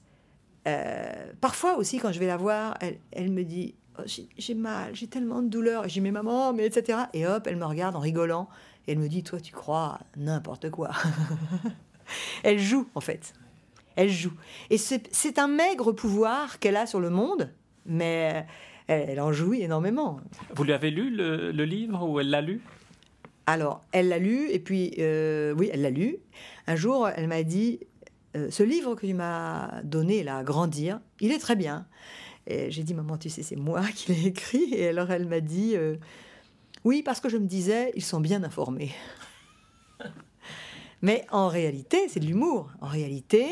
euh, 0.67 1.31
parfois 1.41 1.77
aussi, 1.77 1.99
quand 1.99 2.11
je 2.11 2.19
vais 2.19 2.27
la 2.27 2.37
voir, 2.37 2.77
elle, 3.11 3.31
me 3.31 3.43
dit 3.43 3.75
Oh, 3.99 4.01
j'ai, 4.05 4.27
j'ai 4.37 4.55
mal, 4.55 4.95
j'ai 4.95 5.07
tellement 5.07 5.41
de 5.41 5.47
douleur. 5.47 5.85
Et 5.85 5.89
je 5.89 5.93
dis 5.93 6.01
Mais 6.01 6.65
etc. 6.65 6.99
Et 7.13 7.27
hop, 7.27 7.45
elle 7.47 7.57
me 7.57 7.65
regarde 7.65 7.95
en 7.95 7.99
rigolant, 7.99 8.49
et 8.87 8.93
elle 8.93 8.99
me 8.99 9.07
dit 9.07 9.23
Toi, 9.23 9.39
tu 9.39 9.53
crois 9.53 9.99
n'importe 10.15 10.69
quoi. 10.69 10.91
elle 12.43 12.59
joue, 12.59 12.87
en 12.95 13.01
fait. 13.01 13.33
Elle 13.95 14.09
joue. 14.09 14.33
Et 14.69 14.77
c'est, 14.77 15.39
un 15.39 15.47
maigre 15.47 15.91
pouvoir 15.91 16.59
qu'elle 16.59 16.75
a 16.75 16.85
sur 16.85 16.99
le 16.99 17.09
monde, 17.09 17.51
mais 17.85 18.45
elle, 18.87 19.09
elle 19.09 19.21
en 19.21 19.31
jouit 19.31 19.61
énormément. 19.61 20.19
Vous 20.55 20.63
lui 20.63 20.73
avez 20.73 20.89
lu 20.89 21.09
le, 21.09 21.51
le 21.51 21.65
livre 21.65 22.07
ou 22.07 22.19
elle 22.19 22.29
l'a 22.29 22.41
lu? 22.41 22.61
Alors, 23.45 23.83
elle 23.91 24.07
l'a 24.09 24.19
lu, 24.19 24.49
et 24.49 24.59
puis, 24.59 24.93
euh, 24.99 25.53
oui, 25.57 25.69
elle 25.73 25.81
l'a 25.81 25.89
lu. 25.89 26.17
Un 26.67 26.75
jour, 26.75 27.09
elle 27.09 27.27
m'a 27.27 27.43
dit, 27.43 27.79
euh, 28.37 28.49
ce 28.49 28.63
livre 28.63 28.95
que 28.95 29.05
tu 29.05 29.13
m'as 29.13 29.81
donné, 29.83 30.23
là, 30.23 30.43
Grandir, 30.43 31.01
il 31.19 31.31
est 31.31 31.39
très 31.39 31.55
bien. 31.55 31.85
Et 32.47 32.71
j'ai 32.71 32.83
dit, 32.83 32.93
maman, 32.93 33.17
tu 33.17 33.29
sais, 33.29 33.43
c'est 33.43 33.57
moi 33.57 33.83
qui 33.95 34.13
l'ai 34.13 34.27
écrit. 34.27 34.73
Et 34.73 34.87
alors, 34.87 35.11
elle 35.11 35.27
m'a 35.27 35.41
dit, 35.41 35.75
euh, 35.75 35.97
oui, 36.85 37.03
parce 37.03 37.19
que 37.19 37.27
je 37.27 37.37
me 37.37 37.45
disais, 37.45 37.91
ils 37.95 38.03
sont 38.03 38.21
bien 38.21 38.43
informés. 38.43 38.91
Mais 41.03 41.25
en 41.31 41.49
réalité, 41.49 42.07
c'est 42.07 42.21
de 42.21 42.25
l'humour. 42.25 42.71
En 42.81 42.87
réalité, 42.87 43.45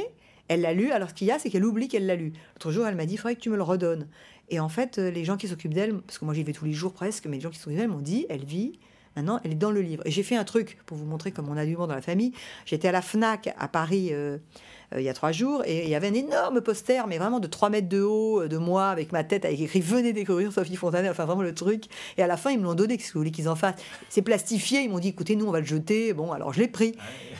elle 0.47 0.61
l'a 0.61 0.73
lu, 0.73 0.91
alors 0.91 1.09
ce 1.09 1.13
qu'il 1.13 1.27
y 1.27 1.31
a, 1.31 1.37
c'est 1.37 1.49
qu'elle 1.49 1.65
oublie 1.65 1.89
qu'elle 1.89 2.05
l'a 2.05 2.15
lu. 2.15 2.33
L'autre 2.55 2.71
jour, 2.71 2.87
elle 2.87 2.95
m'a 2.95 3.05
dit, 3.05 3.13
il 3.13 3.17
faudrait 3.17 3.35
que 3.35 3.41
tu 3.41 3.49
me 3.49 3.57
le 3.57 3.63
redonnes. 3.63 4.07
Et 4.49 4.59
en 4.59 4.69
fait, 4.69 4.97
euh, 4.97 5.11
les 5.11 5.25
gens 5.25 5.37
qui 5.37 5.47
s'occupent 5.47 5.73
d'elle, 5.73 5.99
parce 5.99 6.17
que 6.17 6.25
moi 6.25 6.33
j'y 6.33 6.43
vais 6.43 6.53
tous 6.53 6.65
les 6.65 6.73
jours 6.73 6.93
presque, 6.93 7.25
mais 7.25 7.37
les 7.37 7.41
gens 7.41 7.49
qui 7.49 7.59
s'occupent 7.59 7.77
d'elle 7.77 7.89
m'ont 7.89 7.99
dit, 7.99 8.25
elle 8.29 8.45
vit, 8.45 8.79
maintenant 9.15 9.39
elle 9.43 9.51
est 9.51 9.55
dans 9.55 9.71
le 9.71 9.81
livre. 9.81 10.01
Et 10.05 10.11
j'ai 10.11 10.23
fait 10.23 10.35
un 10.35 10.43
truc 10.45 10.77
pour 10.85 10.97
vous 10.97 11.05
montrer 11.05 11.31
comme 11.31 11.49
on 11.49 11.57
a 11.57 11.65
du 11.65 11.75
monde 11.75 11.89
dans 11.89 11.95
la 11.95 12.01
famille. 12.01 12.33
J'étais 12.65 12.87
à 12.87 12.91
la 12.91 13.01
FNAC 13.01 13.53
à 13.57 13.67
Paris 13.67 14.09
euh, 14.11 14.37
il 14.97 15.03
y 15.03 15.09
a 15.09 15.13
trois 15.13 15.31
jours, 15.31 15.63
et 15.65 15.83
il 15.85 15.89
y 15.89 15.95
avait 15.95 16.07
un 16.09 16.13
énorme 16.13 16.59
poster, 16.61 17.05
mais 17.07 17.17
vraiment 17.17 17.39
de 17.39 17.47
3 17.47 17.69
mètres 17.69 17.87
de 17.87 18.01
haut, 18.01 18.41
euh, 18.41 18.47
de 18.49 18.57
moi, 18.57 18.89
avec 18.89 19.11
ma 19.13 19.23
tête, 19.23 19.45
avec 19.45 19.59
écrit 19.61 19.79
Venez 19.81 20.11
découvrir 20.13 20.51
Sophie 20.51 20.75
Fontanet, 20.75 21.09
enfin 21.09 21.25
vraiment 21.25 21.43
le 21.43 21.53
truc. 21.53 21.85
Et 22.17 22.23
à 22.23 22.27
la 22.27 22.35
fin, 22.37 22.51
ils 22.51 22.59
me 22.59 22.63
l'ont 22.65 22.73
donné, 22.75 22.97
qu'est-ce 22.97 23.09
que 23.09 23.13
vous 23.13 23.19
voulez 23.21 23.31
qu'ils 23.31 23.47
en 23.47 23.55
fassent? 23.55 23.75
C'est 24.09 24.21
plastifié, 24.21 24.81
ils 24.81 24.89
m'ont 24.89 24.99
dit 24.99 25.07
Écoutez, 25.09 25.35
nous 25.35 25.45
on 25.45 25.51
va 25.51 25.59
le 25.61 25.65
jeter. 25.65 26.13
Bon, 26.13 26.31
alors 26.33 26.51
je 26.53 26.59
l'ai 26.59 26.67
pris. 26.67 26.93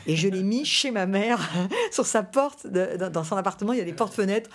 Et 0.06 0.16
je 0.16 0.28
l'ai 0.28 0.42
mis 0.42 0.64
chez 0.64 0.90
ma 0.90 1.04
mère, 1.06 1.50
sur 1.92 2.06
sa 2.06 2.22
porte, 2.22 2.66
de- 2.66 2.96
dans- 2.98 3.10
dans 3.10 3.24
son 3.24 3.36
appartement, 3.36 3.72
il 3.74 3.78
y 3.78 3.82
a 3.82 3.84
des 3.84 3.92
portes-fenêtres. 3.92 4.48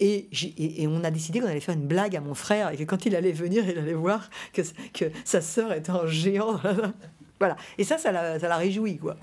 Et, 0.00 0.28
et- 0.42 0.82
et 0.82 0.88
on 0.88 1.04
a 1.04 1.10
décidé 1.12 1.38
qu'on 1.38 1.46
allait 1.46 1.60
faire 1.60 1.76
une 1.76 1.86
blague 1.86 2.16
à 2.16 2.20
mon 2.20 2.34
frère 2.34 2.70
et 2.72 2.76
que 2.76 2.82
quand 2.82 3.06
il 3.06 3.14
allait 3.14 3.30
venir, 3.30 3.62
il 3.68 3.78
allait 3.78 3.92
voir 3.94 4.28
que, 4.52 4.62
que 4.92 5.04
sa 5.24 5.40
sœur 5.40 5.72
était 5.72 5.92
en 5.92 6.08
géant. 6.08 6.58
voilà. 7.38 7.54
Et 7.78 7.84
ça, 7.84 7.96
ça 7.96 8.10
l'a 8.10 8.40
ça 8.40 8.48
l'a 8.48 8.56
réjoui, 8.56 8.96
quoi. 8.98 9.16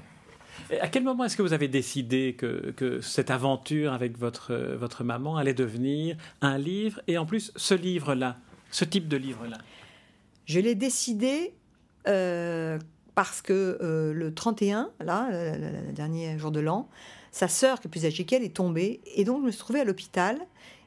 À 0.79 0.87
quel 0.87 1.03
moment 1.03 1.25
est-ce 1.25 1.35
que 1.35 1.41
vous 1.41 1.53
avez 1.53 1.67
décidé 1.67 2.35
que, 2.37 3.01
cette 3.01 3.29
aventure 3.29 3.93
avec 3.93 4.17
votre, 4.17 4.53
euh, 4.53 4.77
votre 4.77 5.03
maman 5.03 5.35
allait 5.37 5.53
devenir 5.53 6.15
un 6.41 6.57
livre 6.57 7.01
et 7.07 7.17
en 7.17 7.25
plus 7.25 7.51
ce 7.55 7.73
livre-là, 7.73 8.37
ce 8.69 8.85
type 8.85 9.07
de 9.07 9.17
livre-là? 9.17 9.57
Je 10.45 10.59
l'ai 10.59 10.75
décidé 10.75 11.53
euh, 12.07 12.79
parce 13.15 13.41
que 13.41 13.77
euh, 13.81 14.13
le 14.13 14.33
31, 14.33 14.91
là, 15.01 15.27
le, 15.31 15.91
dernier 15.91 16.37
jour 16.37 16.51
de 16.51 16.59
l'an, 16.59 16.89
sa 17.31 17.47
sœur, 17.47 17.79
qui 17.79 17.87
est 17.87 17.91
plus 17.91 18.05
âgée 18.05 18.23
qu'elle, 18.23 18.43
est 18.43 18.55
tombée. 18.55 19.01
Et 19.15 19.23
donc, 19.23 19.41
je 19.41 19.45
me 19.47 19.51
suis 19.51 19.59
trouvée 19.59 19.81
à 19.81 19.85
l'hôpital. 19.85 20.37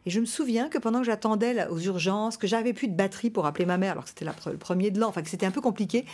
Et 0.07 0.11
je 0.11 0.21
me 0.21 0.26
souviens 0.26 0.69
que 0.69 0.79
pendant 0.79 1.00
que 1.00 1.07
j'attendais 1.07 1.67
aux 1.69 1.79
urgences, 1.79 2.37
que 2.37 2.47
j'avais 2.47 2.75
plus 2.75 2.88
de 2.88 2.95
batterie 2.95 3.31
pour 3.31 3.47
appeler 3.47 3.64
ma 3.64 3.79
mère, 3.79 3.93
alors 3.93 4.05
que 4.05 4.11
c'était 4.11 4.26
le 4.26 4.59
premier 4.59 4.91
de 4.91 5.00
l'an, 5.00 5.09
enfin 5.09 5.23
que 5.23 5.31
c'était 5.31 5.47
un 5.47 5.50
peu 5.50 5.62
compliqué, 5.62 6.05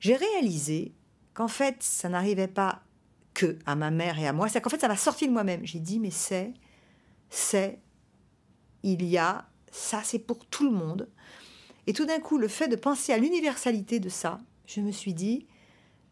j'ai 0.00 0.16
réalisé 0.16 0.92
qu'en 1.34 1.48
fait, 1.48 1.76
ça 1.80 2.08
n'arrivait 2.08 2.48
pas 2.48 2.80
que 3.38 3.56
à 3.66 3.76
ma 3.76 3.92
mère 3.92 4.18
et 4.18 4.26
à 4.26 4.32
moi, 4.32 4.48
c'est 4.48 4.60
qu'en 4.60 4.68
fait, 4.68 4.80
ça 4.80 4.88
m'a 4.88 4.96
sorti 4.96 5.28
de 5.28 5.32
moi-même. 5.32 5.64
J'ai 5.64 5.78
dit, 5.78 6.00
mais 6.00 6.10
c'est, 6.10 6.52
c'est, 7.30 7.78
il 8.82 9.04
y 9.04 9.16
a, 9.16 9.46
ça 9.70 10.00
c'est 10.02 10.18
pour 10.18 10.44
tout 10.46 10.64
le 10.64 10.76
monde. 10.76 11.08
Et 11.86 11.92
tout 11.92 12.04
d'un 12.04 12.18
coup, 12.18 12.36
le 12.36 12.48
fait 12.48 12.66
de 12.66 12.74
penser 12.74 13.12
à 13.12 13.18
l'universalité 13.18 14.00
de 14.00 14.08
ça, 14.08 14.40
je 14.66 14.80
me 14.80 14.90
suis 14.90 15.14
dit, 15.14 15.46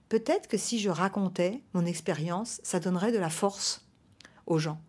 peut-être 0.09 0.47
que 0.47 0.57
si 0.57 0.79
je 0.79 0.89
racontais 0.89 1.65
mon 1.75 1.85
expérience, 1.85 2.61
ça 2.63 2.79
donnerait 2.79 3.11
de 3.11 3.19
la 3.19 3.29
force 3.29 3.85
aux 4.47 4.59
gens. 4.59 4.81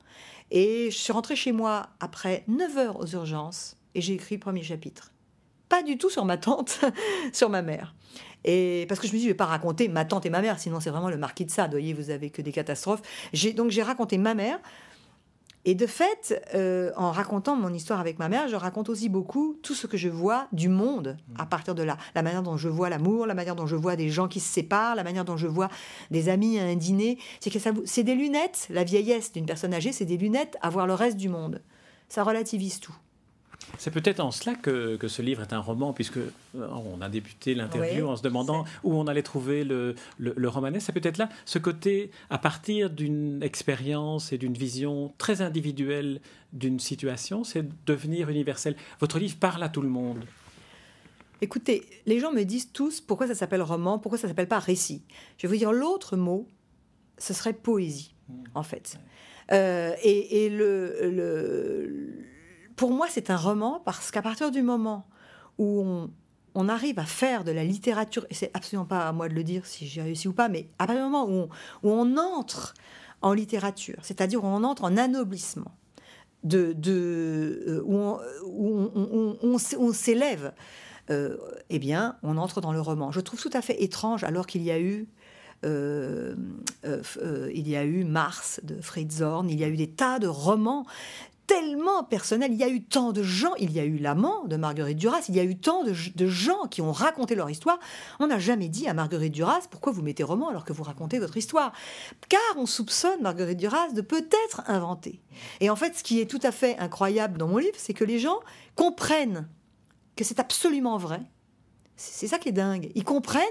Et 0.52 0.92
je 0.92 0.98
suis 0.98 1.14
rentrée 1.14 1.36
chez 1.36 1.52
moi 1.52 1.90
après 2.00 2.44
9 2.48 2.78
heures 2.78 3.00
aux 3.00 3.08
urgences 3.08 3.78
et 3.96 4.02
j'ai 4.02 4.14
écrit 4.14 4.36
le 4.36 4.42
premier 4.42 4.62
chapitre. 4.62 5.12
Pas 5.70 5.82
du 5.82 5.98
tout 5.98 6.12
sur 6.12 6.24
ma 6.24 6.38
tante, 6.38 6.80
sur 7.34 7.50
ma 7.50 7.64
mère. 7.64 7.96
Et 8.48 8.86
parce 8.88 9.02
que 9.02 9.08
je 9.08 9.12
me 9.12 9.18
suis 9.18 9.20
dit, 9.20 9.26
je 9.26 9.32
vais 9.32 9.38
pas 9.38 9.46
raconter 9.46 9.90
ma 9.90 10.06
tante 10.06 10.26
et 10.26 10.30
ma 10.30 10.42
mère, 10.42 10.58
sinon 10.58 10.80
c'est 10.80 10.90
vraiment 10.90 11.10
le 11.10 11.18
marquis 11.18 11.46
de 11.46 11.52
Sade. 11.52 11.72
Vous 11.72 11.80
voyez, 11.80 11.94
vous 11.94 12.10
avez 12.10 12.30
que 12.30 12.42
des 12.42 12.54
catastrophes. 12.54 13.02
J'ai, 13.34 13.52
donc 13.52 13.72
j'ai 13.72 13.84
raconté 13.84 14.18
ma 14.18 14.34
mère. 14.34 14.60
Et 15.66 15.76
de 15.76 15.86
fait, 15.86 16.42
euh, 16.56 16.92
en 16.96 17.12
racontant 17.12 17.58
mon 17.58 17.74
histoire 17.74 18.00
avec 18.00 18.20
ma 18.20 18.30
mère, 18.30 18.48
je 18.48 18.56
raconte 18.56 18.88
aussi 18.88 19.10
beaucoup 19.10 19.58
tout 19.62 19.74
ce 19.74 19.86
que 19.86 19.98
je 19.98 20.08
vois 20.08 20.48
du 20.54 20.70
monde 20.70 21.18
à 21.38 21.46
partir 21.46 21.76
de 21.76 21.84
là. 21.84 21.98
La 22.16 22.22
manière 22.22 22.42
dont 22.42 22.56
je 22.56 22.70
vois 22.70 22.88
l'amour, 22.88 23.28
la 23.28 23.34
manière 23.34 23.54
dont 23.58 23.68
je 23.68 23.76
vois 23.76 23.98
des 23.98 24.10
gens 24.10 24.30
qui 24.30 24.40
se 24.40 24.48
séparent, 24.48 24.96
la 24.96 25.04
manière 25.04 25.26
dont 25.26 25.36
je 25.36 25.48
vois 25.48 25.68
des 26.10 26.30
amis 26.30 26.58
à 26.58 26.64
un 26.64 26.76
dîner. 26.76 27.18
C'est 27.42 27.50
que 27.50 27.60
ça, 27.60 27.72
c'est 27.84 28.04
des 28.04 28.16
lunettes. 28.16 28.68
La 28.70 28.86
vieillesse 28.86 29.34
d'une 29.34 29.46
personne 29.46 29.74
âgée, 29.74 29.92
c'est 29.92 30.06
des 30.06 30.16
lunettes 30.16 30.56
à 30.62 30.70
voir 30.70 30.88
le 30.88 30.94
reste 30.94 31.18
du 31.18 31.28
monde. 31.28 31.62
Ça 32.08 32.24
relativise 32.24 32.80
tout. 32.80 32.96
C'est 33.78 33.92
peut-être 33.92 34.22
en 34.22 34.32
cela 34.32 34.56
que, 34.56 34.96
que 34.96 35.08
ce 35.10 35.22
livre 35.22 35.42
est 35.42 35.52
un 35.52 35.60
roman, 35.60 35.92
puisque 35.92 36.18
euh, 36.18 36.30
on 36.56 37.02
a 37.02 37.10
débuté 37.10 37.54
l'interview 37.54 38.06
Oui, 38.06 38.10
en 38.12 38.16
se 38.16 38.24
demandant 38.24 38.64
où 38.84 38.94
on 38.96 39.08
allait 39.08 39.24
trouver 39.24 39.64
le, 39.66 39.94
le, 40.18 40.34
le 40.38 40.50
romanesque. 40.50 40.86
C'est 40.86 40.94
peut-être 40.94 41.18
là 41.18 41.28
ce 41.46 41.60
côté, 41.60 42.10
à 42.30 42.38
partir 42.38 42.90
d'une 42.90 43.44
expérience 43.44 44.32
et 44.32 44.38
d'une 44.38 44.54
vision 44.54 45.14
très 45.18 45.42
individuelle 45.42 46.22
d'une 46.54 46.80
situation, 46.80 47.44
c'est 47.44 47.66
devenir 47.86 48.30
universel. 48.30 48.76
Votre 49.02 49.20
livre 49.20 49.36
parle 49.38 49.62
à 49.64 49.70
tout 49.70 49.82
le 49.82 49.90
monde. 49.90 50.24
Écoutez, 51.42 51.84
les 52.06 52.20
gens 52.20 52.32
me 52.32 52.44
disent 52.44 52.72
tous 52.72 53.00
pourquoi 53.02 53.28
ça 53.28 53.36
s'appelle 53.36 53.62
roman, 53.62 54.00
pourquoi 54.00 54.18
ça 54.18 54.28
s'appelle 54.28 54.48
pas 54.48 54.60
récit. 54.60 55.04
Je 55.38 55.46
vais 55.46 55.54
vous 55.54 55.60
dire 55.60 55.72
l'autre 55.74 56.16
mot, 56.18 56.48
ce 57.20 57.34
serait 57.34 57.54
poésie, 57.54 58.16
en 58.56 58.64
fait. 58.64 58.98
Euh, 59.52 59.94
et 60.04 60.46
et 60.46 60.50
le, 60.50 60.96
le- 61.12 62.14
pour 62.78 62.92
moi, 62.92 63.08
c'est 63.10 63.30
un 63.30 63.36
roman 63.36 63.82
parce 63.84 64.12
qu'à 64.12 64.22
partir 64.22 64.52
du 64.52 64.62
moment 64.62 65.06
où 65.58 66.08
on, 66.56 66.70
arrive 66.70 67.00
à 67.00 67.06
faire 67.06 67.44
de 67.44 67.52
la 67.52 67.64
littérature, 67.64 68.26
et 68.30 68.34
c'est 68.34 68.52
absolument 68.54 68.86
pas 68.86 69.08
à 69.08 69.12
moi 69.12 69.28
de 69.28 69.34
le 69.34 69.44
dire 69.44 69.66
si 69.66 69.88
j'ai 69.88 70.02
réussi 70.02 70.28
ou 70.28 70.34
pas, 70.34 70.48
mais 70.48 70.70
à 70.80 70.88
partir 70.88 71.04
du 71.04 71.12
moment 71.12 71.28
où 71.28 71.50
on, 71.84 72.18
entre 72.18 72.76
en 73.22 73.34
littérature, 73.34 73.98
c'est-à-dire 74.04 74.44
où 74.44 74.48
on 74.48 74.64
entre 74.64 74.84
en 74.86 74.96
anoblissement, 74.96 75.72
de, 76.44 76.76
où 77.84 78.18
on, 79.42 79.94
s'élève, 79.94 80.54
euh, 81.10 81.38
eh 81.70 81.80
bien, 81.80 82.18
on 82.22 82.38
entre 82.38 82.62
dans 82.62 82.72
le 82.72 82.80
roman. 82.80 83.12
Je 83.12 83.20
trouve 83.20 83.42
tout 83.42 83.50
à 83.54 83.62
fait 83.62 83.84
étrange, 83.84 84.24
alors 84.24 84.46
qu'il 84.46 84.62
y 84.62 84.72
a 84.72 84.80
eu 84.80 85.08
euh, 85.66 86.36
euh, 86.86 87.52
il 87.54 87.68
y 87.68 87.76
a 87.76 87.84
eu 87.84 88.04
Mars 88.04 88.60
de 88.64 88.80
Fritz 88.80 89.18
Zorn, 89.18 89.50
il 89.50 89.60
y 89.60 89.64
a 89.64 89.68
eu 89.68 89.76
des 89.76 89.90
tas 89.90 90.20
de 90.20 90.28
romans 90.28 90.86
tellement 91.48 92.04
personnel. 92.04 92.52
Il 92.52 92.58
y 92.58 92.64
a 92.64 92.68
eu 92.68 92.84
tant 92.84 93.14
de 93.14 93.24
gens, 93.24 93.56
il 93.56 93.72
y 93.72 93.80
a 93.80 93.86
eu 93.86 93.98
l'amant 93.98 94.44
de 94.46 94.58
Marguerite 94.58 94.98
Duras, 94.98 95.22
il 95.30 95.36
y 95.36 95.40
a 95.40 95.44
eu 95.44 95.58
tant 95.58 95.84
de, 95.84 95.94
gens 96.28 96.68
qui 96.70 96.82
ont 96.82 96.92
raconté 96.92 97.36
leur 97.36 97.50
histoire. 97.50 97.80
On 98.20 98.28
n'a 98.28 98.38
jamais 98.38 98.68
dit 98.68 98.88
à 98.88 98.94
Marguerite 98.94 99.34
Duras 99.34 99.68
pourquoi 99.72 99.94
vous 99.94 100.02
mettez 100.02 100.24
roman 100.24 100.50
alors 100.50 100.66
que 100.66 100.74
vous 100.74 100.84
racontez 100.84 101.20
votre 101.20 101.38
histoire. 101.38 101.72
Car 102.30 102.42
on 102.58 102.66
soupçonne 102.66 103.22
Marguerite 103.22 103.58
Duras 103.58 103.92
de 103.94 104.02
peut-être 104.02 104.62
inventer. 104.68 105.22
Et 105.62 105.70
en 105.70 105.76
fait, 105.76 105.98
ce 105.98 106.04
qui 106.04 106.20
est 106.20 106.30
tout 106.30 106.42
à 106.44 106.52
fait 106.52 106.78
incroyable 106.78 107.38
dans 107.38 107.48
mon 107.48 107.58
livre, 107.58 107.78
c'est 107.78 107.94
que 107.94 108.04
les 108.04 108.20
gens 108.20 108.40
comprennent 108.76 109.48
que 110.16 110.24
c'est 110.24 110.40
absolument 110.40 110.98
vrai. 110.98 111.22
C'est 111.96 112.28
ça 112.28 112.38
qui 112.38 112.50
est 112.50 112.54
dingue. 112.54 112.92
Ils 112.94 113.04
comprennent. 113.04 113.44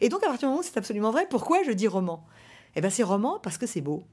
Et 0.00 0.08
donc, 0.08 0.22
à 0.22 0.26
partir 0.26 0.48
du 0.48 0.52
moment 0.52 0.60
où 0.60 0.64
c'est 0.64 0.78
absolument 0.78 1.10
vrai, 1.10 1.26
pourquoi 1.28 1.62
je 1.64 1.72
dis 1.72 1.88
roman? 1.88 2.24
Eh 2.76 2.80
bien, 2.80 2.90
c'est 2.90 3.02
roman 3.02 3.38
parce 3.40 3.58
que 3.58 3.66
c'est 3.66 3.80
beau. 3.80 4.04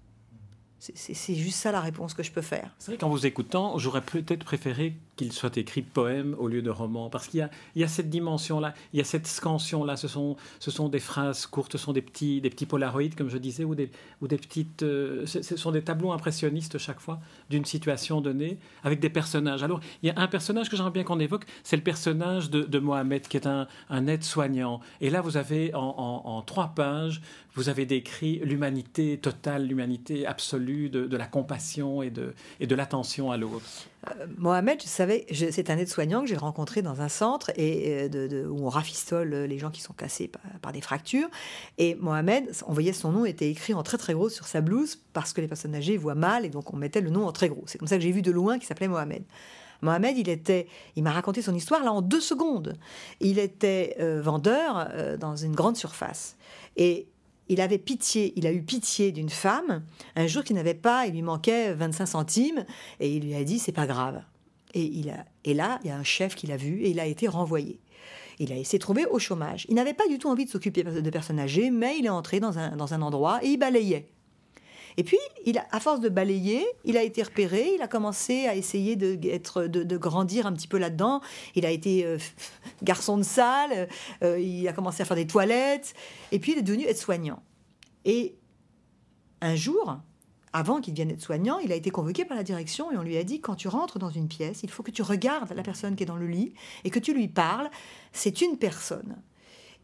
C'est 0.79 1.35
juste 1.35 1.59
ça 1.59 1.71
la 1.71 1.81
réponse 1.81 2.13
que 2.13 2.23
je 2.23 2.31
peux 2.31 2.41
faire. 2.41 2.75
C'est 2.77 2.91
vrai 2.91 2.97
qu'en 2.97 3.09
vous 3.09 3.25
écoutant, 3.25 3.77
j'aurais 3.77 4.01
peut-être 4.01 4.43
préféré 4.43 4.95
qu'il 5.17 5.33
soit 5.33 5.57
écrit 5.57 5.81
poème 5.81 6.35
au 6.39 6.47
lieu 6.47 6.61
de 6.61 6.69
roman, 6.69 7.09
parce 7.09 7.27
qu'il 7.27 7.49
y, 7.75 7.83
a, 7.83 7.87
cette 7.87 8.09
dimension-là, 8.09 8.73
il 8.93 8.99
y 8.99 9.01
a 9.01 9.03
cette 9.03 9.27
scansion-là. 9.27 9.97
Ce 9.97 10.07
sont, 10.07 10.37
ce 10.59 10.71
sont 10.71 10.87
des 10.87 10.99
phrases 10.99 11.45
courtes, 11.45 11.73
ce 11.73 11.77
sont 11.77 11.91
des 11.91 12.01
petits, 12.01 12.39
des 12.39 12.49
petits 12.49 12.65
polaroïdes, 12.65 13.15
comme 13.15 13.29
je 13.29 13.37
disais, 13.37 13.65
ou 13.65 13.75
des, 13.75 13.89
ou 14.21 14.27
des 14.27 14.37
petites. 14.37 14.83
Euh, 14.83 15.25
ce, 15.25 15.41
sont 15.57 15.71
des 15.71 15.83
tableaux 15.83 16.11
impressionnistes 16.11 16.77
chaque 16.77 16.99
fois 16.99 17.19
d'une 17.49 17.65
situation 17.65 18.21
donnée, 18.21 18.57
avec 18.83 18.99
des 18.99 19.09
personnages. 19.09 19.63
Alors, 19.63 19.81
il 20.03 20.07
y 20.07 20.11
a 20.11 20.19
un 20.19 20.27
personnage 20.27 20.69
que 20.69 20.77
j'aimerais 20.77 20.91
bien 20.91 21.03
qu'on 21.03 21.19
évoque, 21.19 21.45
c'est 21.63 21.75
le 21.75 21.83
personnage 21.83 22.49
de, 22.49 22.79
Mohamed, 22.79 23.27
qui 23.27 23.37
est 23.37 23.47
un, 23.47 23.67
un 23.89 24.07
aide-soignant. 24.07 24.79
Et 25.01 25.09
là, 25.09 25.21
vous 25.21 25.35
avez 25.35 25.73
en, 25.73 25.81
en 26.23 26.41
trois 26.43 26.67
pages 26.75 27.21
vous 27.57 27.69
avez 27.69 27.87
décrit 27.87 28.39
l'humanité 28.43 29.17
totale, 29.17 29.65
l'humanité 29.65 30.27
absolue 30.27 30.89
de, 30.89 31.17
la 31.17 31.25
compassion 31.25 32.03
et 32.03 32.11
de, 32.11 32.35
et 32.59 32.67
de 32.67 32.75
l'attention 32.75 33.31
à 33.31 33.37
l'autre. 33.37 33.65
Euh, 34.07 34.27
Mohamed, 34.37 34.79
je 34.79 34.87
c'est 35.31 35.69
un 35.69 35.77
aide-soignant 35.77 36.21
que 36.21 36.27
j'ai 36.27 36.37
rencontré 36.37 36.81
dans 36.81 37.01
un 37.01 37.09
centre 37.09 37.51
euh, 37.57 38.47
où 38.47 38.65
on 38.65 38.69
rafistole 38.69 39.29
les 39.29 39.59
gens 39.59 39.71
qui 39.71 39.81
sont 39.81 39.93
cassés 39.93 40.29
par, 40.61 40.71
des 40.71 40.81
fractures. 40.81 41.29
Et 41.77 41.95
Mohamed, 41.95 42.51
on 42.67 42.73
voyait 42.73 42.93
son 42.93 43.11
nom 43.11 43.25
était 43.25 43.49
écrit 43.49 43.73
en 43.73 43.83
très 43.83 43.97
très 43.97 44.13
gros 44.13 44.29
sur 44.29 44.45
sa 44.45 44.61
blouse 44.61 44.99
parce 45.13 45.33
que 45.33 45.41
les 45.41 45.47
personnes 45.47 45.75
âgées 45.75 45.97
voient 45.97 46.15
mal 46.15 46.45
et 46.45 46.49
donc 46.49 46.73
on 46.73 46.77
mettait 46.77 47.01
le 47.01 47.09
nom 47.09 47.25
en 47.25 47.31
très 47.31 47.49
gros. 47.49 47.63
C'est 47.67 47.77
comme 47.77 47.87
ça 47.87 47.97
que 47.97 48.03
j'ai 48.03 48.11
vu 48.11 48.21
de 48.21 48.31
loin 48.31 48.57
qu'il 48.57 48.67
s'appelait 48.67 48.87
Mohamed. 48.87 49.23
Mohamed, 49.81 50.17
il 50.17 50.29
était, 50.29 50.67
il 50.95 51.03
m'a 51.03 51.11
raconté 51.11 51.41
son 51.41 51.53
histoire 51.53 51.83
là 51.83 51.91
en 51.91 52.01
deux 52.01 52.21
secondes. 52.21 52.77
Il 53.19 53.37
était 53.37 53.95
euh, 53.99 54.21
vendeur 54.21 54.89
dans 55.19 55.35
une 55.35 55.53
grande 55.53 55.77
surface 55.77 56.35
et 56.75 57.07
il 57.49 57.61
avait 57.61 57.77
pitié, 57.77 58.33
il 58.35 58.45
a 58.45 58.51
eu 58.51 58.61
pitié 58.61 59.11
d'une 59.11 59.29
femme 59.29 59.83
un 60.15 60.27
jour 60.27 60.43
qui 60.43 60.53
n'avait 60.53 60.73
pas, 60.73 61.05
il 61.05 61.13
lui 61.13 61.21
manquait 61.21 61.73
25 61.73 62.05
centimes 62.05 62.65
et 62.99 63.09
il 63.09 63.23
lui 63.23 63.35
a 63.35 63.43
dit 63.43 63.59
c'est 63.59 63.71
pas 63.71 63.87
grave. 63.87 64.21
Et, 64.77 64.83
il 64.93 65.09
a, 65.09 65.25
et 65.43 65.55
là, 65.55 65.79
il 65.83 65.87
y 65.87 65.89
a 65.89 65.97
un 65.97 66.03
chef 66.03 66.35
qui 66.35 66.45
l'a 66.45 66.55
vu 66.55 66.83
et 66.83 66.91
il 66.91 66.99
a 66.99 67.07
été 67.07 67.27
renvoyé. 67.27 67.79
Il 68.37 68.53
a 68.53 68.63
s'est 68.63 68.77
trouvé 68.77 69.07
au 69.07 69.17
chômage. 69.17 69.65
Il 69.69 69.75
n'avait 69.75 69.95
pas 69.95 70.07
du 70.07 70.19
tout 70.19 70.29
envie 70.29 70.45
de 70.45 70.51
s'occuper 70.51 70.83
de 70.83 71.09
personnes 71.09 71.39
âgées, 71.39 71.71
mais 71.71 71.97
il 71.97 72.05
est 72.05 72.09
entré 72.09 72.39
dans 72.39 72.59
un, 72.59 72.75
dans 72.75 72.93
un 72.93 73.01
endroit 73.01 73.39
et 73.43 73.47
il 73.47 73.57
balayait. 73.57 74.07
Et 74.97 75.03
puis, 75.03 75.17
il 75.45 75.59
à 75.71 75.79
force 75.79 75.99
de 75.99 76.09
balayer, 76.09 76.65
il 76.85 76.95
a 76.97 77.03
été 77.03 77.23
repéré, 77.23 77.71
il 77.75 77.81
a 77.81 77.87
commencé 77.87 78.47
à 78.47 78.55
essayer 78.55 78.95
de, 78.95 79.15
de, 79.15 79.97
grandir 79.97 80.45
un 80.45 80.53
petit 80.53 80.67
peu 80.67 80.77
là-dedans. 80.77 81.21
Il 81.55 81.65
a 81.65 81.71
été 81.71 82.05
euh, 82.05 82.17
garçon 82.83 83.17
de 83.17 83.23
salle, 83.23 83.87
euh, 84.23 84.39
il 84.39 84.67
a 84.67 84.73
commencé 84.73 85.01
à 85.01 85.05
faire 85.05 85.17
des 85.17 85.27
toilettes, 85.27 85.95
et 86.31 86.39
puis 86.39 86.51
il 86.51 86.59
est 86.59 86.63
devenu 86.63 86.85
aide-soignant. 86.85 87.41
Et 88.05 88.35
un 89.41 89.55
jour, 89.55 89.99
avant 90.53 90.79
qu'il 90.79 90.93
devienne 90.93 91.11
aide-soignant, 91.11 91.59
il 91.59 91.71
a 91.71 91.75
été 91.75 91.89
convoqué 91.89 92.25
par 92.25 92.37
la 92.37 92.43
direction 92.43 92.91
et 92.91 92.97
on 92.97 93.03
lui 93.03 93.17
a 93.17 93.23
dit 93.23 93.41
quand 93.41 93.55
tu 93.55 93.67
rentres 93.67 93.99
dans 93.99 94.09
une 94.09 94.27
pièce, 94.27 94.61
il 94.63 94.69
faut 94.69 94.83
que 94.83 94.91
tu 94.91 95.01
regardes 95.01 95.51
la 95.53 95.63
personne 95.63 95.95
qui 95.95 96.03
est 96.03 96.07
dans 96.07 96.15
le 96.15 96.27
lit 96.27 96.53
et 96.83 96.89
que 96.89 96.99
tu 96.99 97.13
lui 97.13 97.27
parles. 97.27 97.69
C'est 98.13 98.41
une 98.41 98.57
personne. 98.57 99.17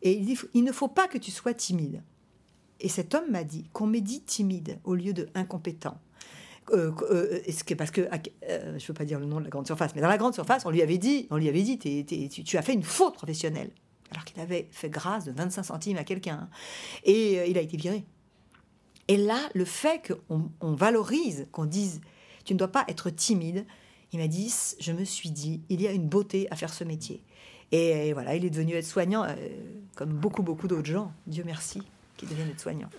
Et 0.01 0.13
il, 0.13 0.25
dit, 0.25 0.37
il 0.53 0.63
ne 0.63 0.71
faut 0.71 0.87
pas 0.87 1.07
que 1.07 1.17
tu 1.17 1.31
sois 1.31 1.53
timide. 1.53 2.01
Et 2.79 2.89
cet 2.89 3.15
homme 3.15 3.31
m'a 3.31 3.43
dit 3.43 3.69
qu'on 3.71 3.87
m'ait 3.87 4.01
dit 4.01 4.21
timide 4.21 4.79
au 4.83 4.95
lieu 4.95 5.13
de 5.13 5.29
incompétent. 5.35 5.97
Euh, 6.71 6.91
euh, 7.11 7.41
que, 7.65 7.73
parce 7.73 7.91
que 7.91 8.01
euh, 8.01 8.07
je 8.43 8.83
ne 8.83 8.87
veux 8.87 8.93
pas 8.93 9.05
dire 9.05 9.19
le 9.19 9.25
nom 9.25 9.39
de 9.39 9.43
la 9.43 9.49
grande 9.49 9.67
surface, 9.67 9.93
mais 9.95 10.01
dans 10.01 10.07
la 10.07 10.17
grande 10.17 10.33
surface, 10.33 10.65
on 10.65 10.69
lui 10.69 10.81
avait 10.81 10.97
dit, 10.97 11.27
on 11.29 11.37
lui 11.37 11.49
avait 11.49 11.61
dit, 11.61 11.77
tu, 11.77 12.57
as 12.57 12.61
fait 12.61 12.73
une 12.73 12.83
faute 12.83 13.15
professionnelle, 13.15 13.71
alors 14.11 14.23
qu'il 14.23 14.39
avait 14.39 14.69
fait 14.71 14.89
grâce 14.89 15.25
de 15.25 15.31
25 15.31 15.63
centimes 15.63 15.97
à 15.97 16.05
quelqu'un, 16.05 16.49
et 17.03 17.49
il 17.49 17.57
a 17.57 17.61
été 17.61 17.75
viré. 17.75 18.05
Et 19.07 19.17
là, 19.17 19.39
le 19.53 19.65
fait 19.65 20.13
qu'on 20.27 20.49
on 20.61 20.73
valorise, 20.73 21.47
qu'on 21.51 21.65
dise, 21.65 22.01
tu 22.45 22.53
ne 22.53 22.59
dois 22.59 22.69
pas 22.69 22.85
être 22.87 23.09
timide, 23.09 23.65
il 24.11 24.19
m'a 24.19 24.27
dit, 24.27 24.53
je 24.79 24.91
me 24.91 25.03
suis 25.03 25.31
dit, 25.31 25.61
il 25.69 25.81
y 25.81 25.87
a 25.87 25.91
une 25.91 26.07
beauté 26.07 26.47
à 26.51 26.55
faire 26.55 26.73
ce 26.73 26.83
métier. 26.83 27.21
Et, 27.71 28.13
voilà, 28.13 28.35
il 28.35 28.45
est 28.45 28.51
devenu 28.51 28.73
aide-soignant, 28.73 29.25
comme 29.95 30.13
beaucoup, 30.13 30.43
beaucoup 30.43 30.67
d'autres 30.67 30.85
gens. 30.85 31.11
Dieu 31.25 31.43
merci 31.43 31.81
qui 32.17 32.27
deviennent 32.27 32.49
être 32.49 32.59
soignants. 32.59 32.89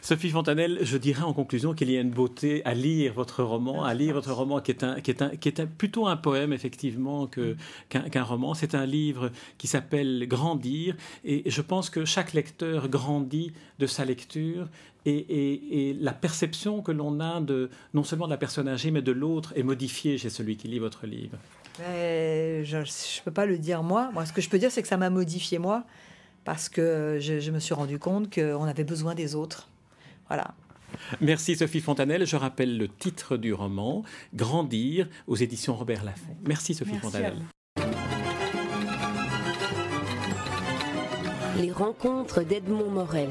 Sophie 0.00 0.30
Fontanelle, 0.30 0.78
je 0.82 0.96
dirais 0.96 1.22
en 1.22 1.32
conclusion 1.32 1.74
qu'il 1.74 1.90
y 1.90 1.96
a 1.96 2.00
une 2.00 2.10
beauté 2.10 2.64
à 2.64 2.74
lire 2.74 3.14
votre 3.14 3.42
roman, 3.42 3.84
à 3.84 3.94
lire 3.94 4.14
votre 4.14 4.32
roman 4.32 4.60
qui 4.60 4.70
est, 4.70 4.84
un, 4.84 5.00
qui 5.00 5.10
est, 5.10 5.22
un, 5.22 5.30
qui 5.30 5.48
est 5.48 5.66
plutôt 5.66 6.06
un 6.06 6.16
poème 6.16 6.52
effectivement 6.52 7.26
qu'un, 7.26 8.22
roman. 8.22 8.54
C'est 8.54 8.74
un 8.74 8.86
livre 8.86 9.30
qui 9.58 9.66
s'appelle 9.66 10.26
Grandir 10.28 10.96
et 11.24 11.50
je 11.50 11.62
pense 11.62 11.90
que 11.90 12.04
chaque 12.04 12.32
lecteur 12.32 12.88
grandit 12.88 13.52
de 13.78 13.86
sa 13.86 14.04
lecture 14.04 14.68
et, 15.06 15.90
et, 15.90 15.94
la 15.94 16.12
perception 16.12 16.82
que 16.82 16.92
l'on 16.92 17.20
a 17.20 17.40
de 17.40 17.70
non 17.94 18.04
seulement 18.04 18.26
de 18.26 18.30
la 18.30 18.36
personne 18.36 18.68
âgée 18.68 18.90
mais 18.90 19.02
de 19.02 19.12
l'autre 19.12 19.52
est 19.56 19.62
modifiée 19.62 20.18
chez 20.18 20.30
celui 20.30 20.56
qui 20.56 20.68
lit 20.68 20.78
votre 20.78 21.06
livre. 21.06 21.38
je 21.78 22.76
ne 22.76 23.24
peux 23.24 23.30
pas 23.30 23.46
le 23.46 23.58
dire 23.58 23.82
moi. 23.82 24.10
Moi, 24.12 24.26
ce 24.26 24.32
que 24.32 24.40
je 24.40 24.48
peux 24.48 24.58
dire, 24.58 24.70
c'est 24.70 24.82
que 24.82 24.88
ça 24.88 24.96
m'a 24.96 25.10
modifié 25.10 25.58
moi 25.58 25.84
parce 26.44 26.68
que 26.68 27.18
je, 27.20 27.50
me 27.50 27.58
suis 27.58 27.74
rendu 27.74 27.98
compte 27.98 28.32
qu'on 28.34 28.64
avait 28.64 28.84
besoin 28.84 29.14
des 29.14 29.34
autres. 29.34 29.68
Voilà. 30.28 30.54
Merci 31.20 31.56
Sophie 31.56 31.80
Fontanelle. 31.80 32.26
Je 32.26 32.36
rappelle 32.36 32.76
le 32.76 32.88
titre 32.88 33.36
du 33.36 33.52
roman, 33.52 34.04
Grandir, 34.34 35.08
aux 35.26 35.36
éditions 35.36 35.74
Robert 35.76 36.04
Laffont. 36.04 36.36
Merci 36.46 36.74
Sophie 36.74 36.96
Fontanelle. 36.96 37.38
Les 41.58 41.72
rencontres 41.72 42.42
d'Edmond 42.42 42.90
Morel. 42.90 43.28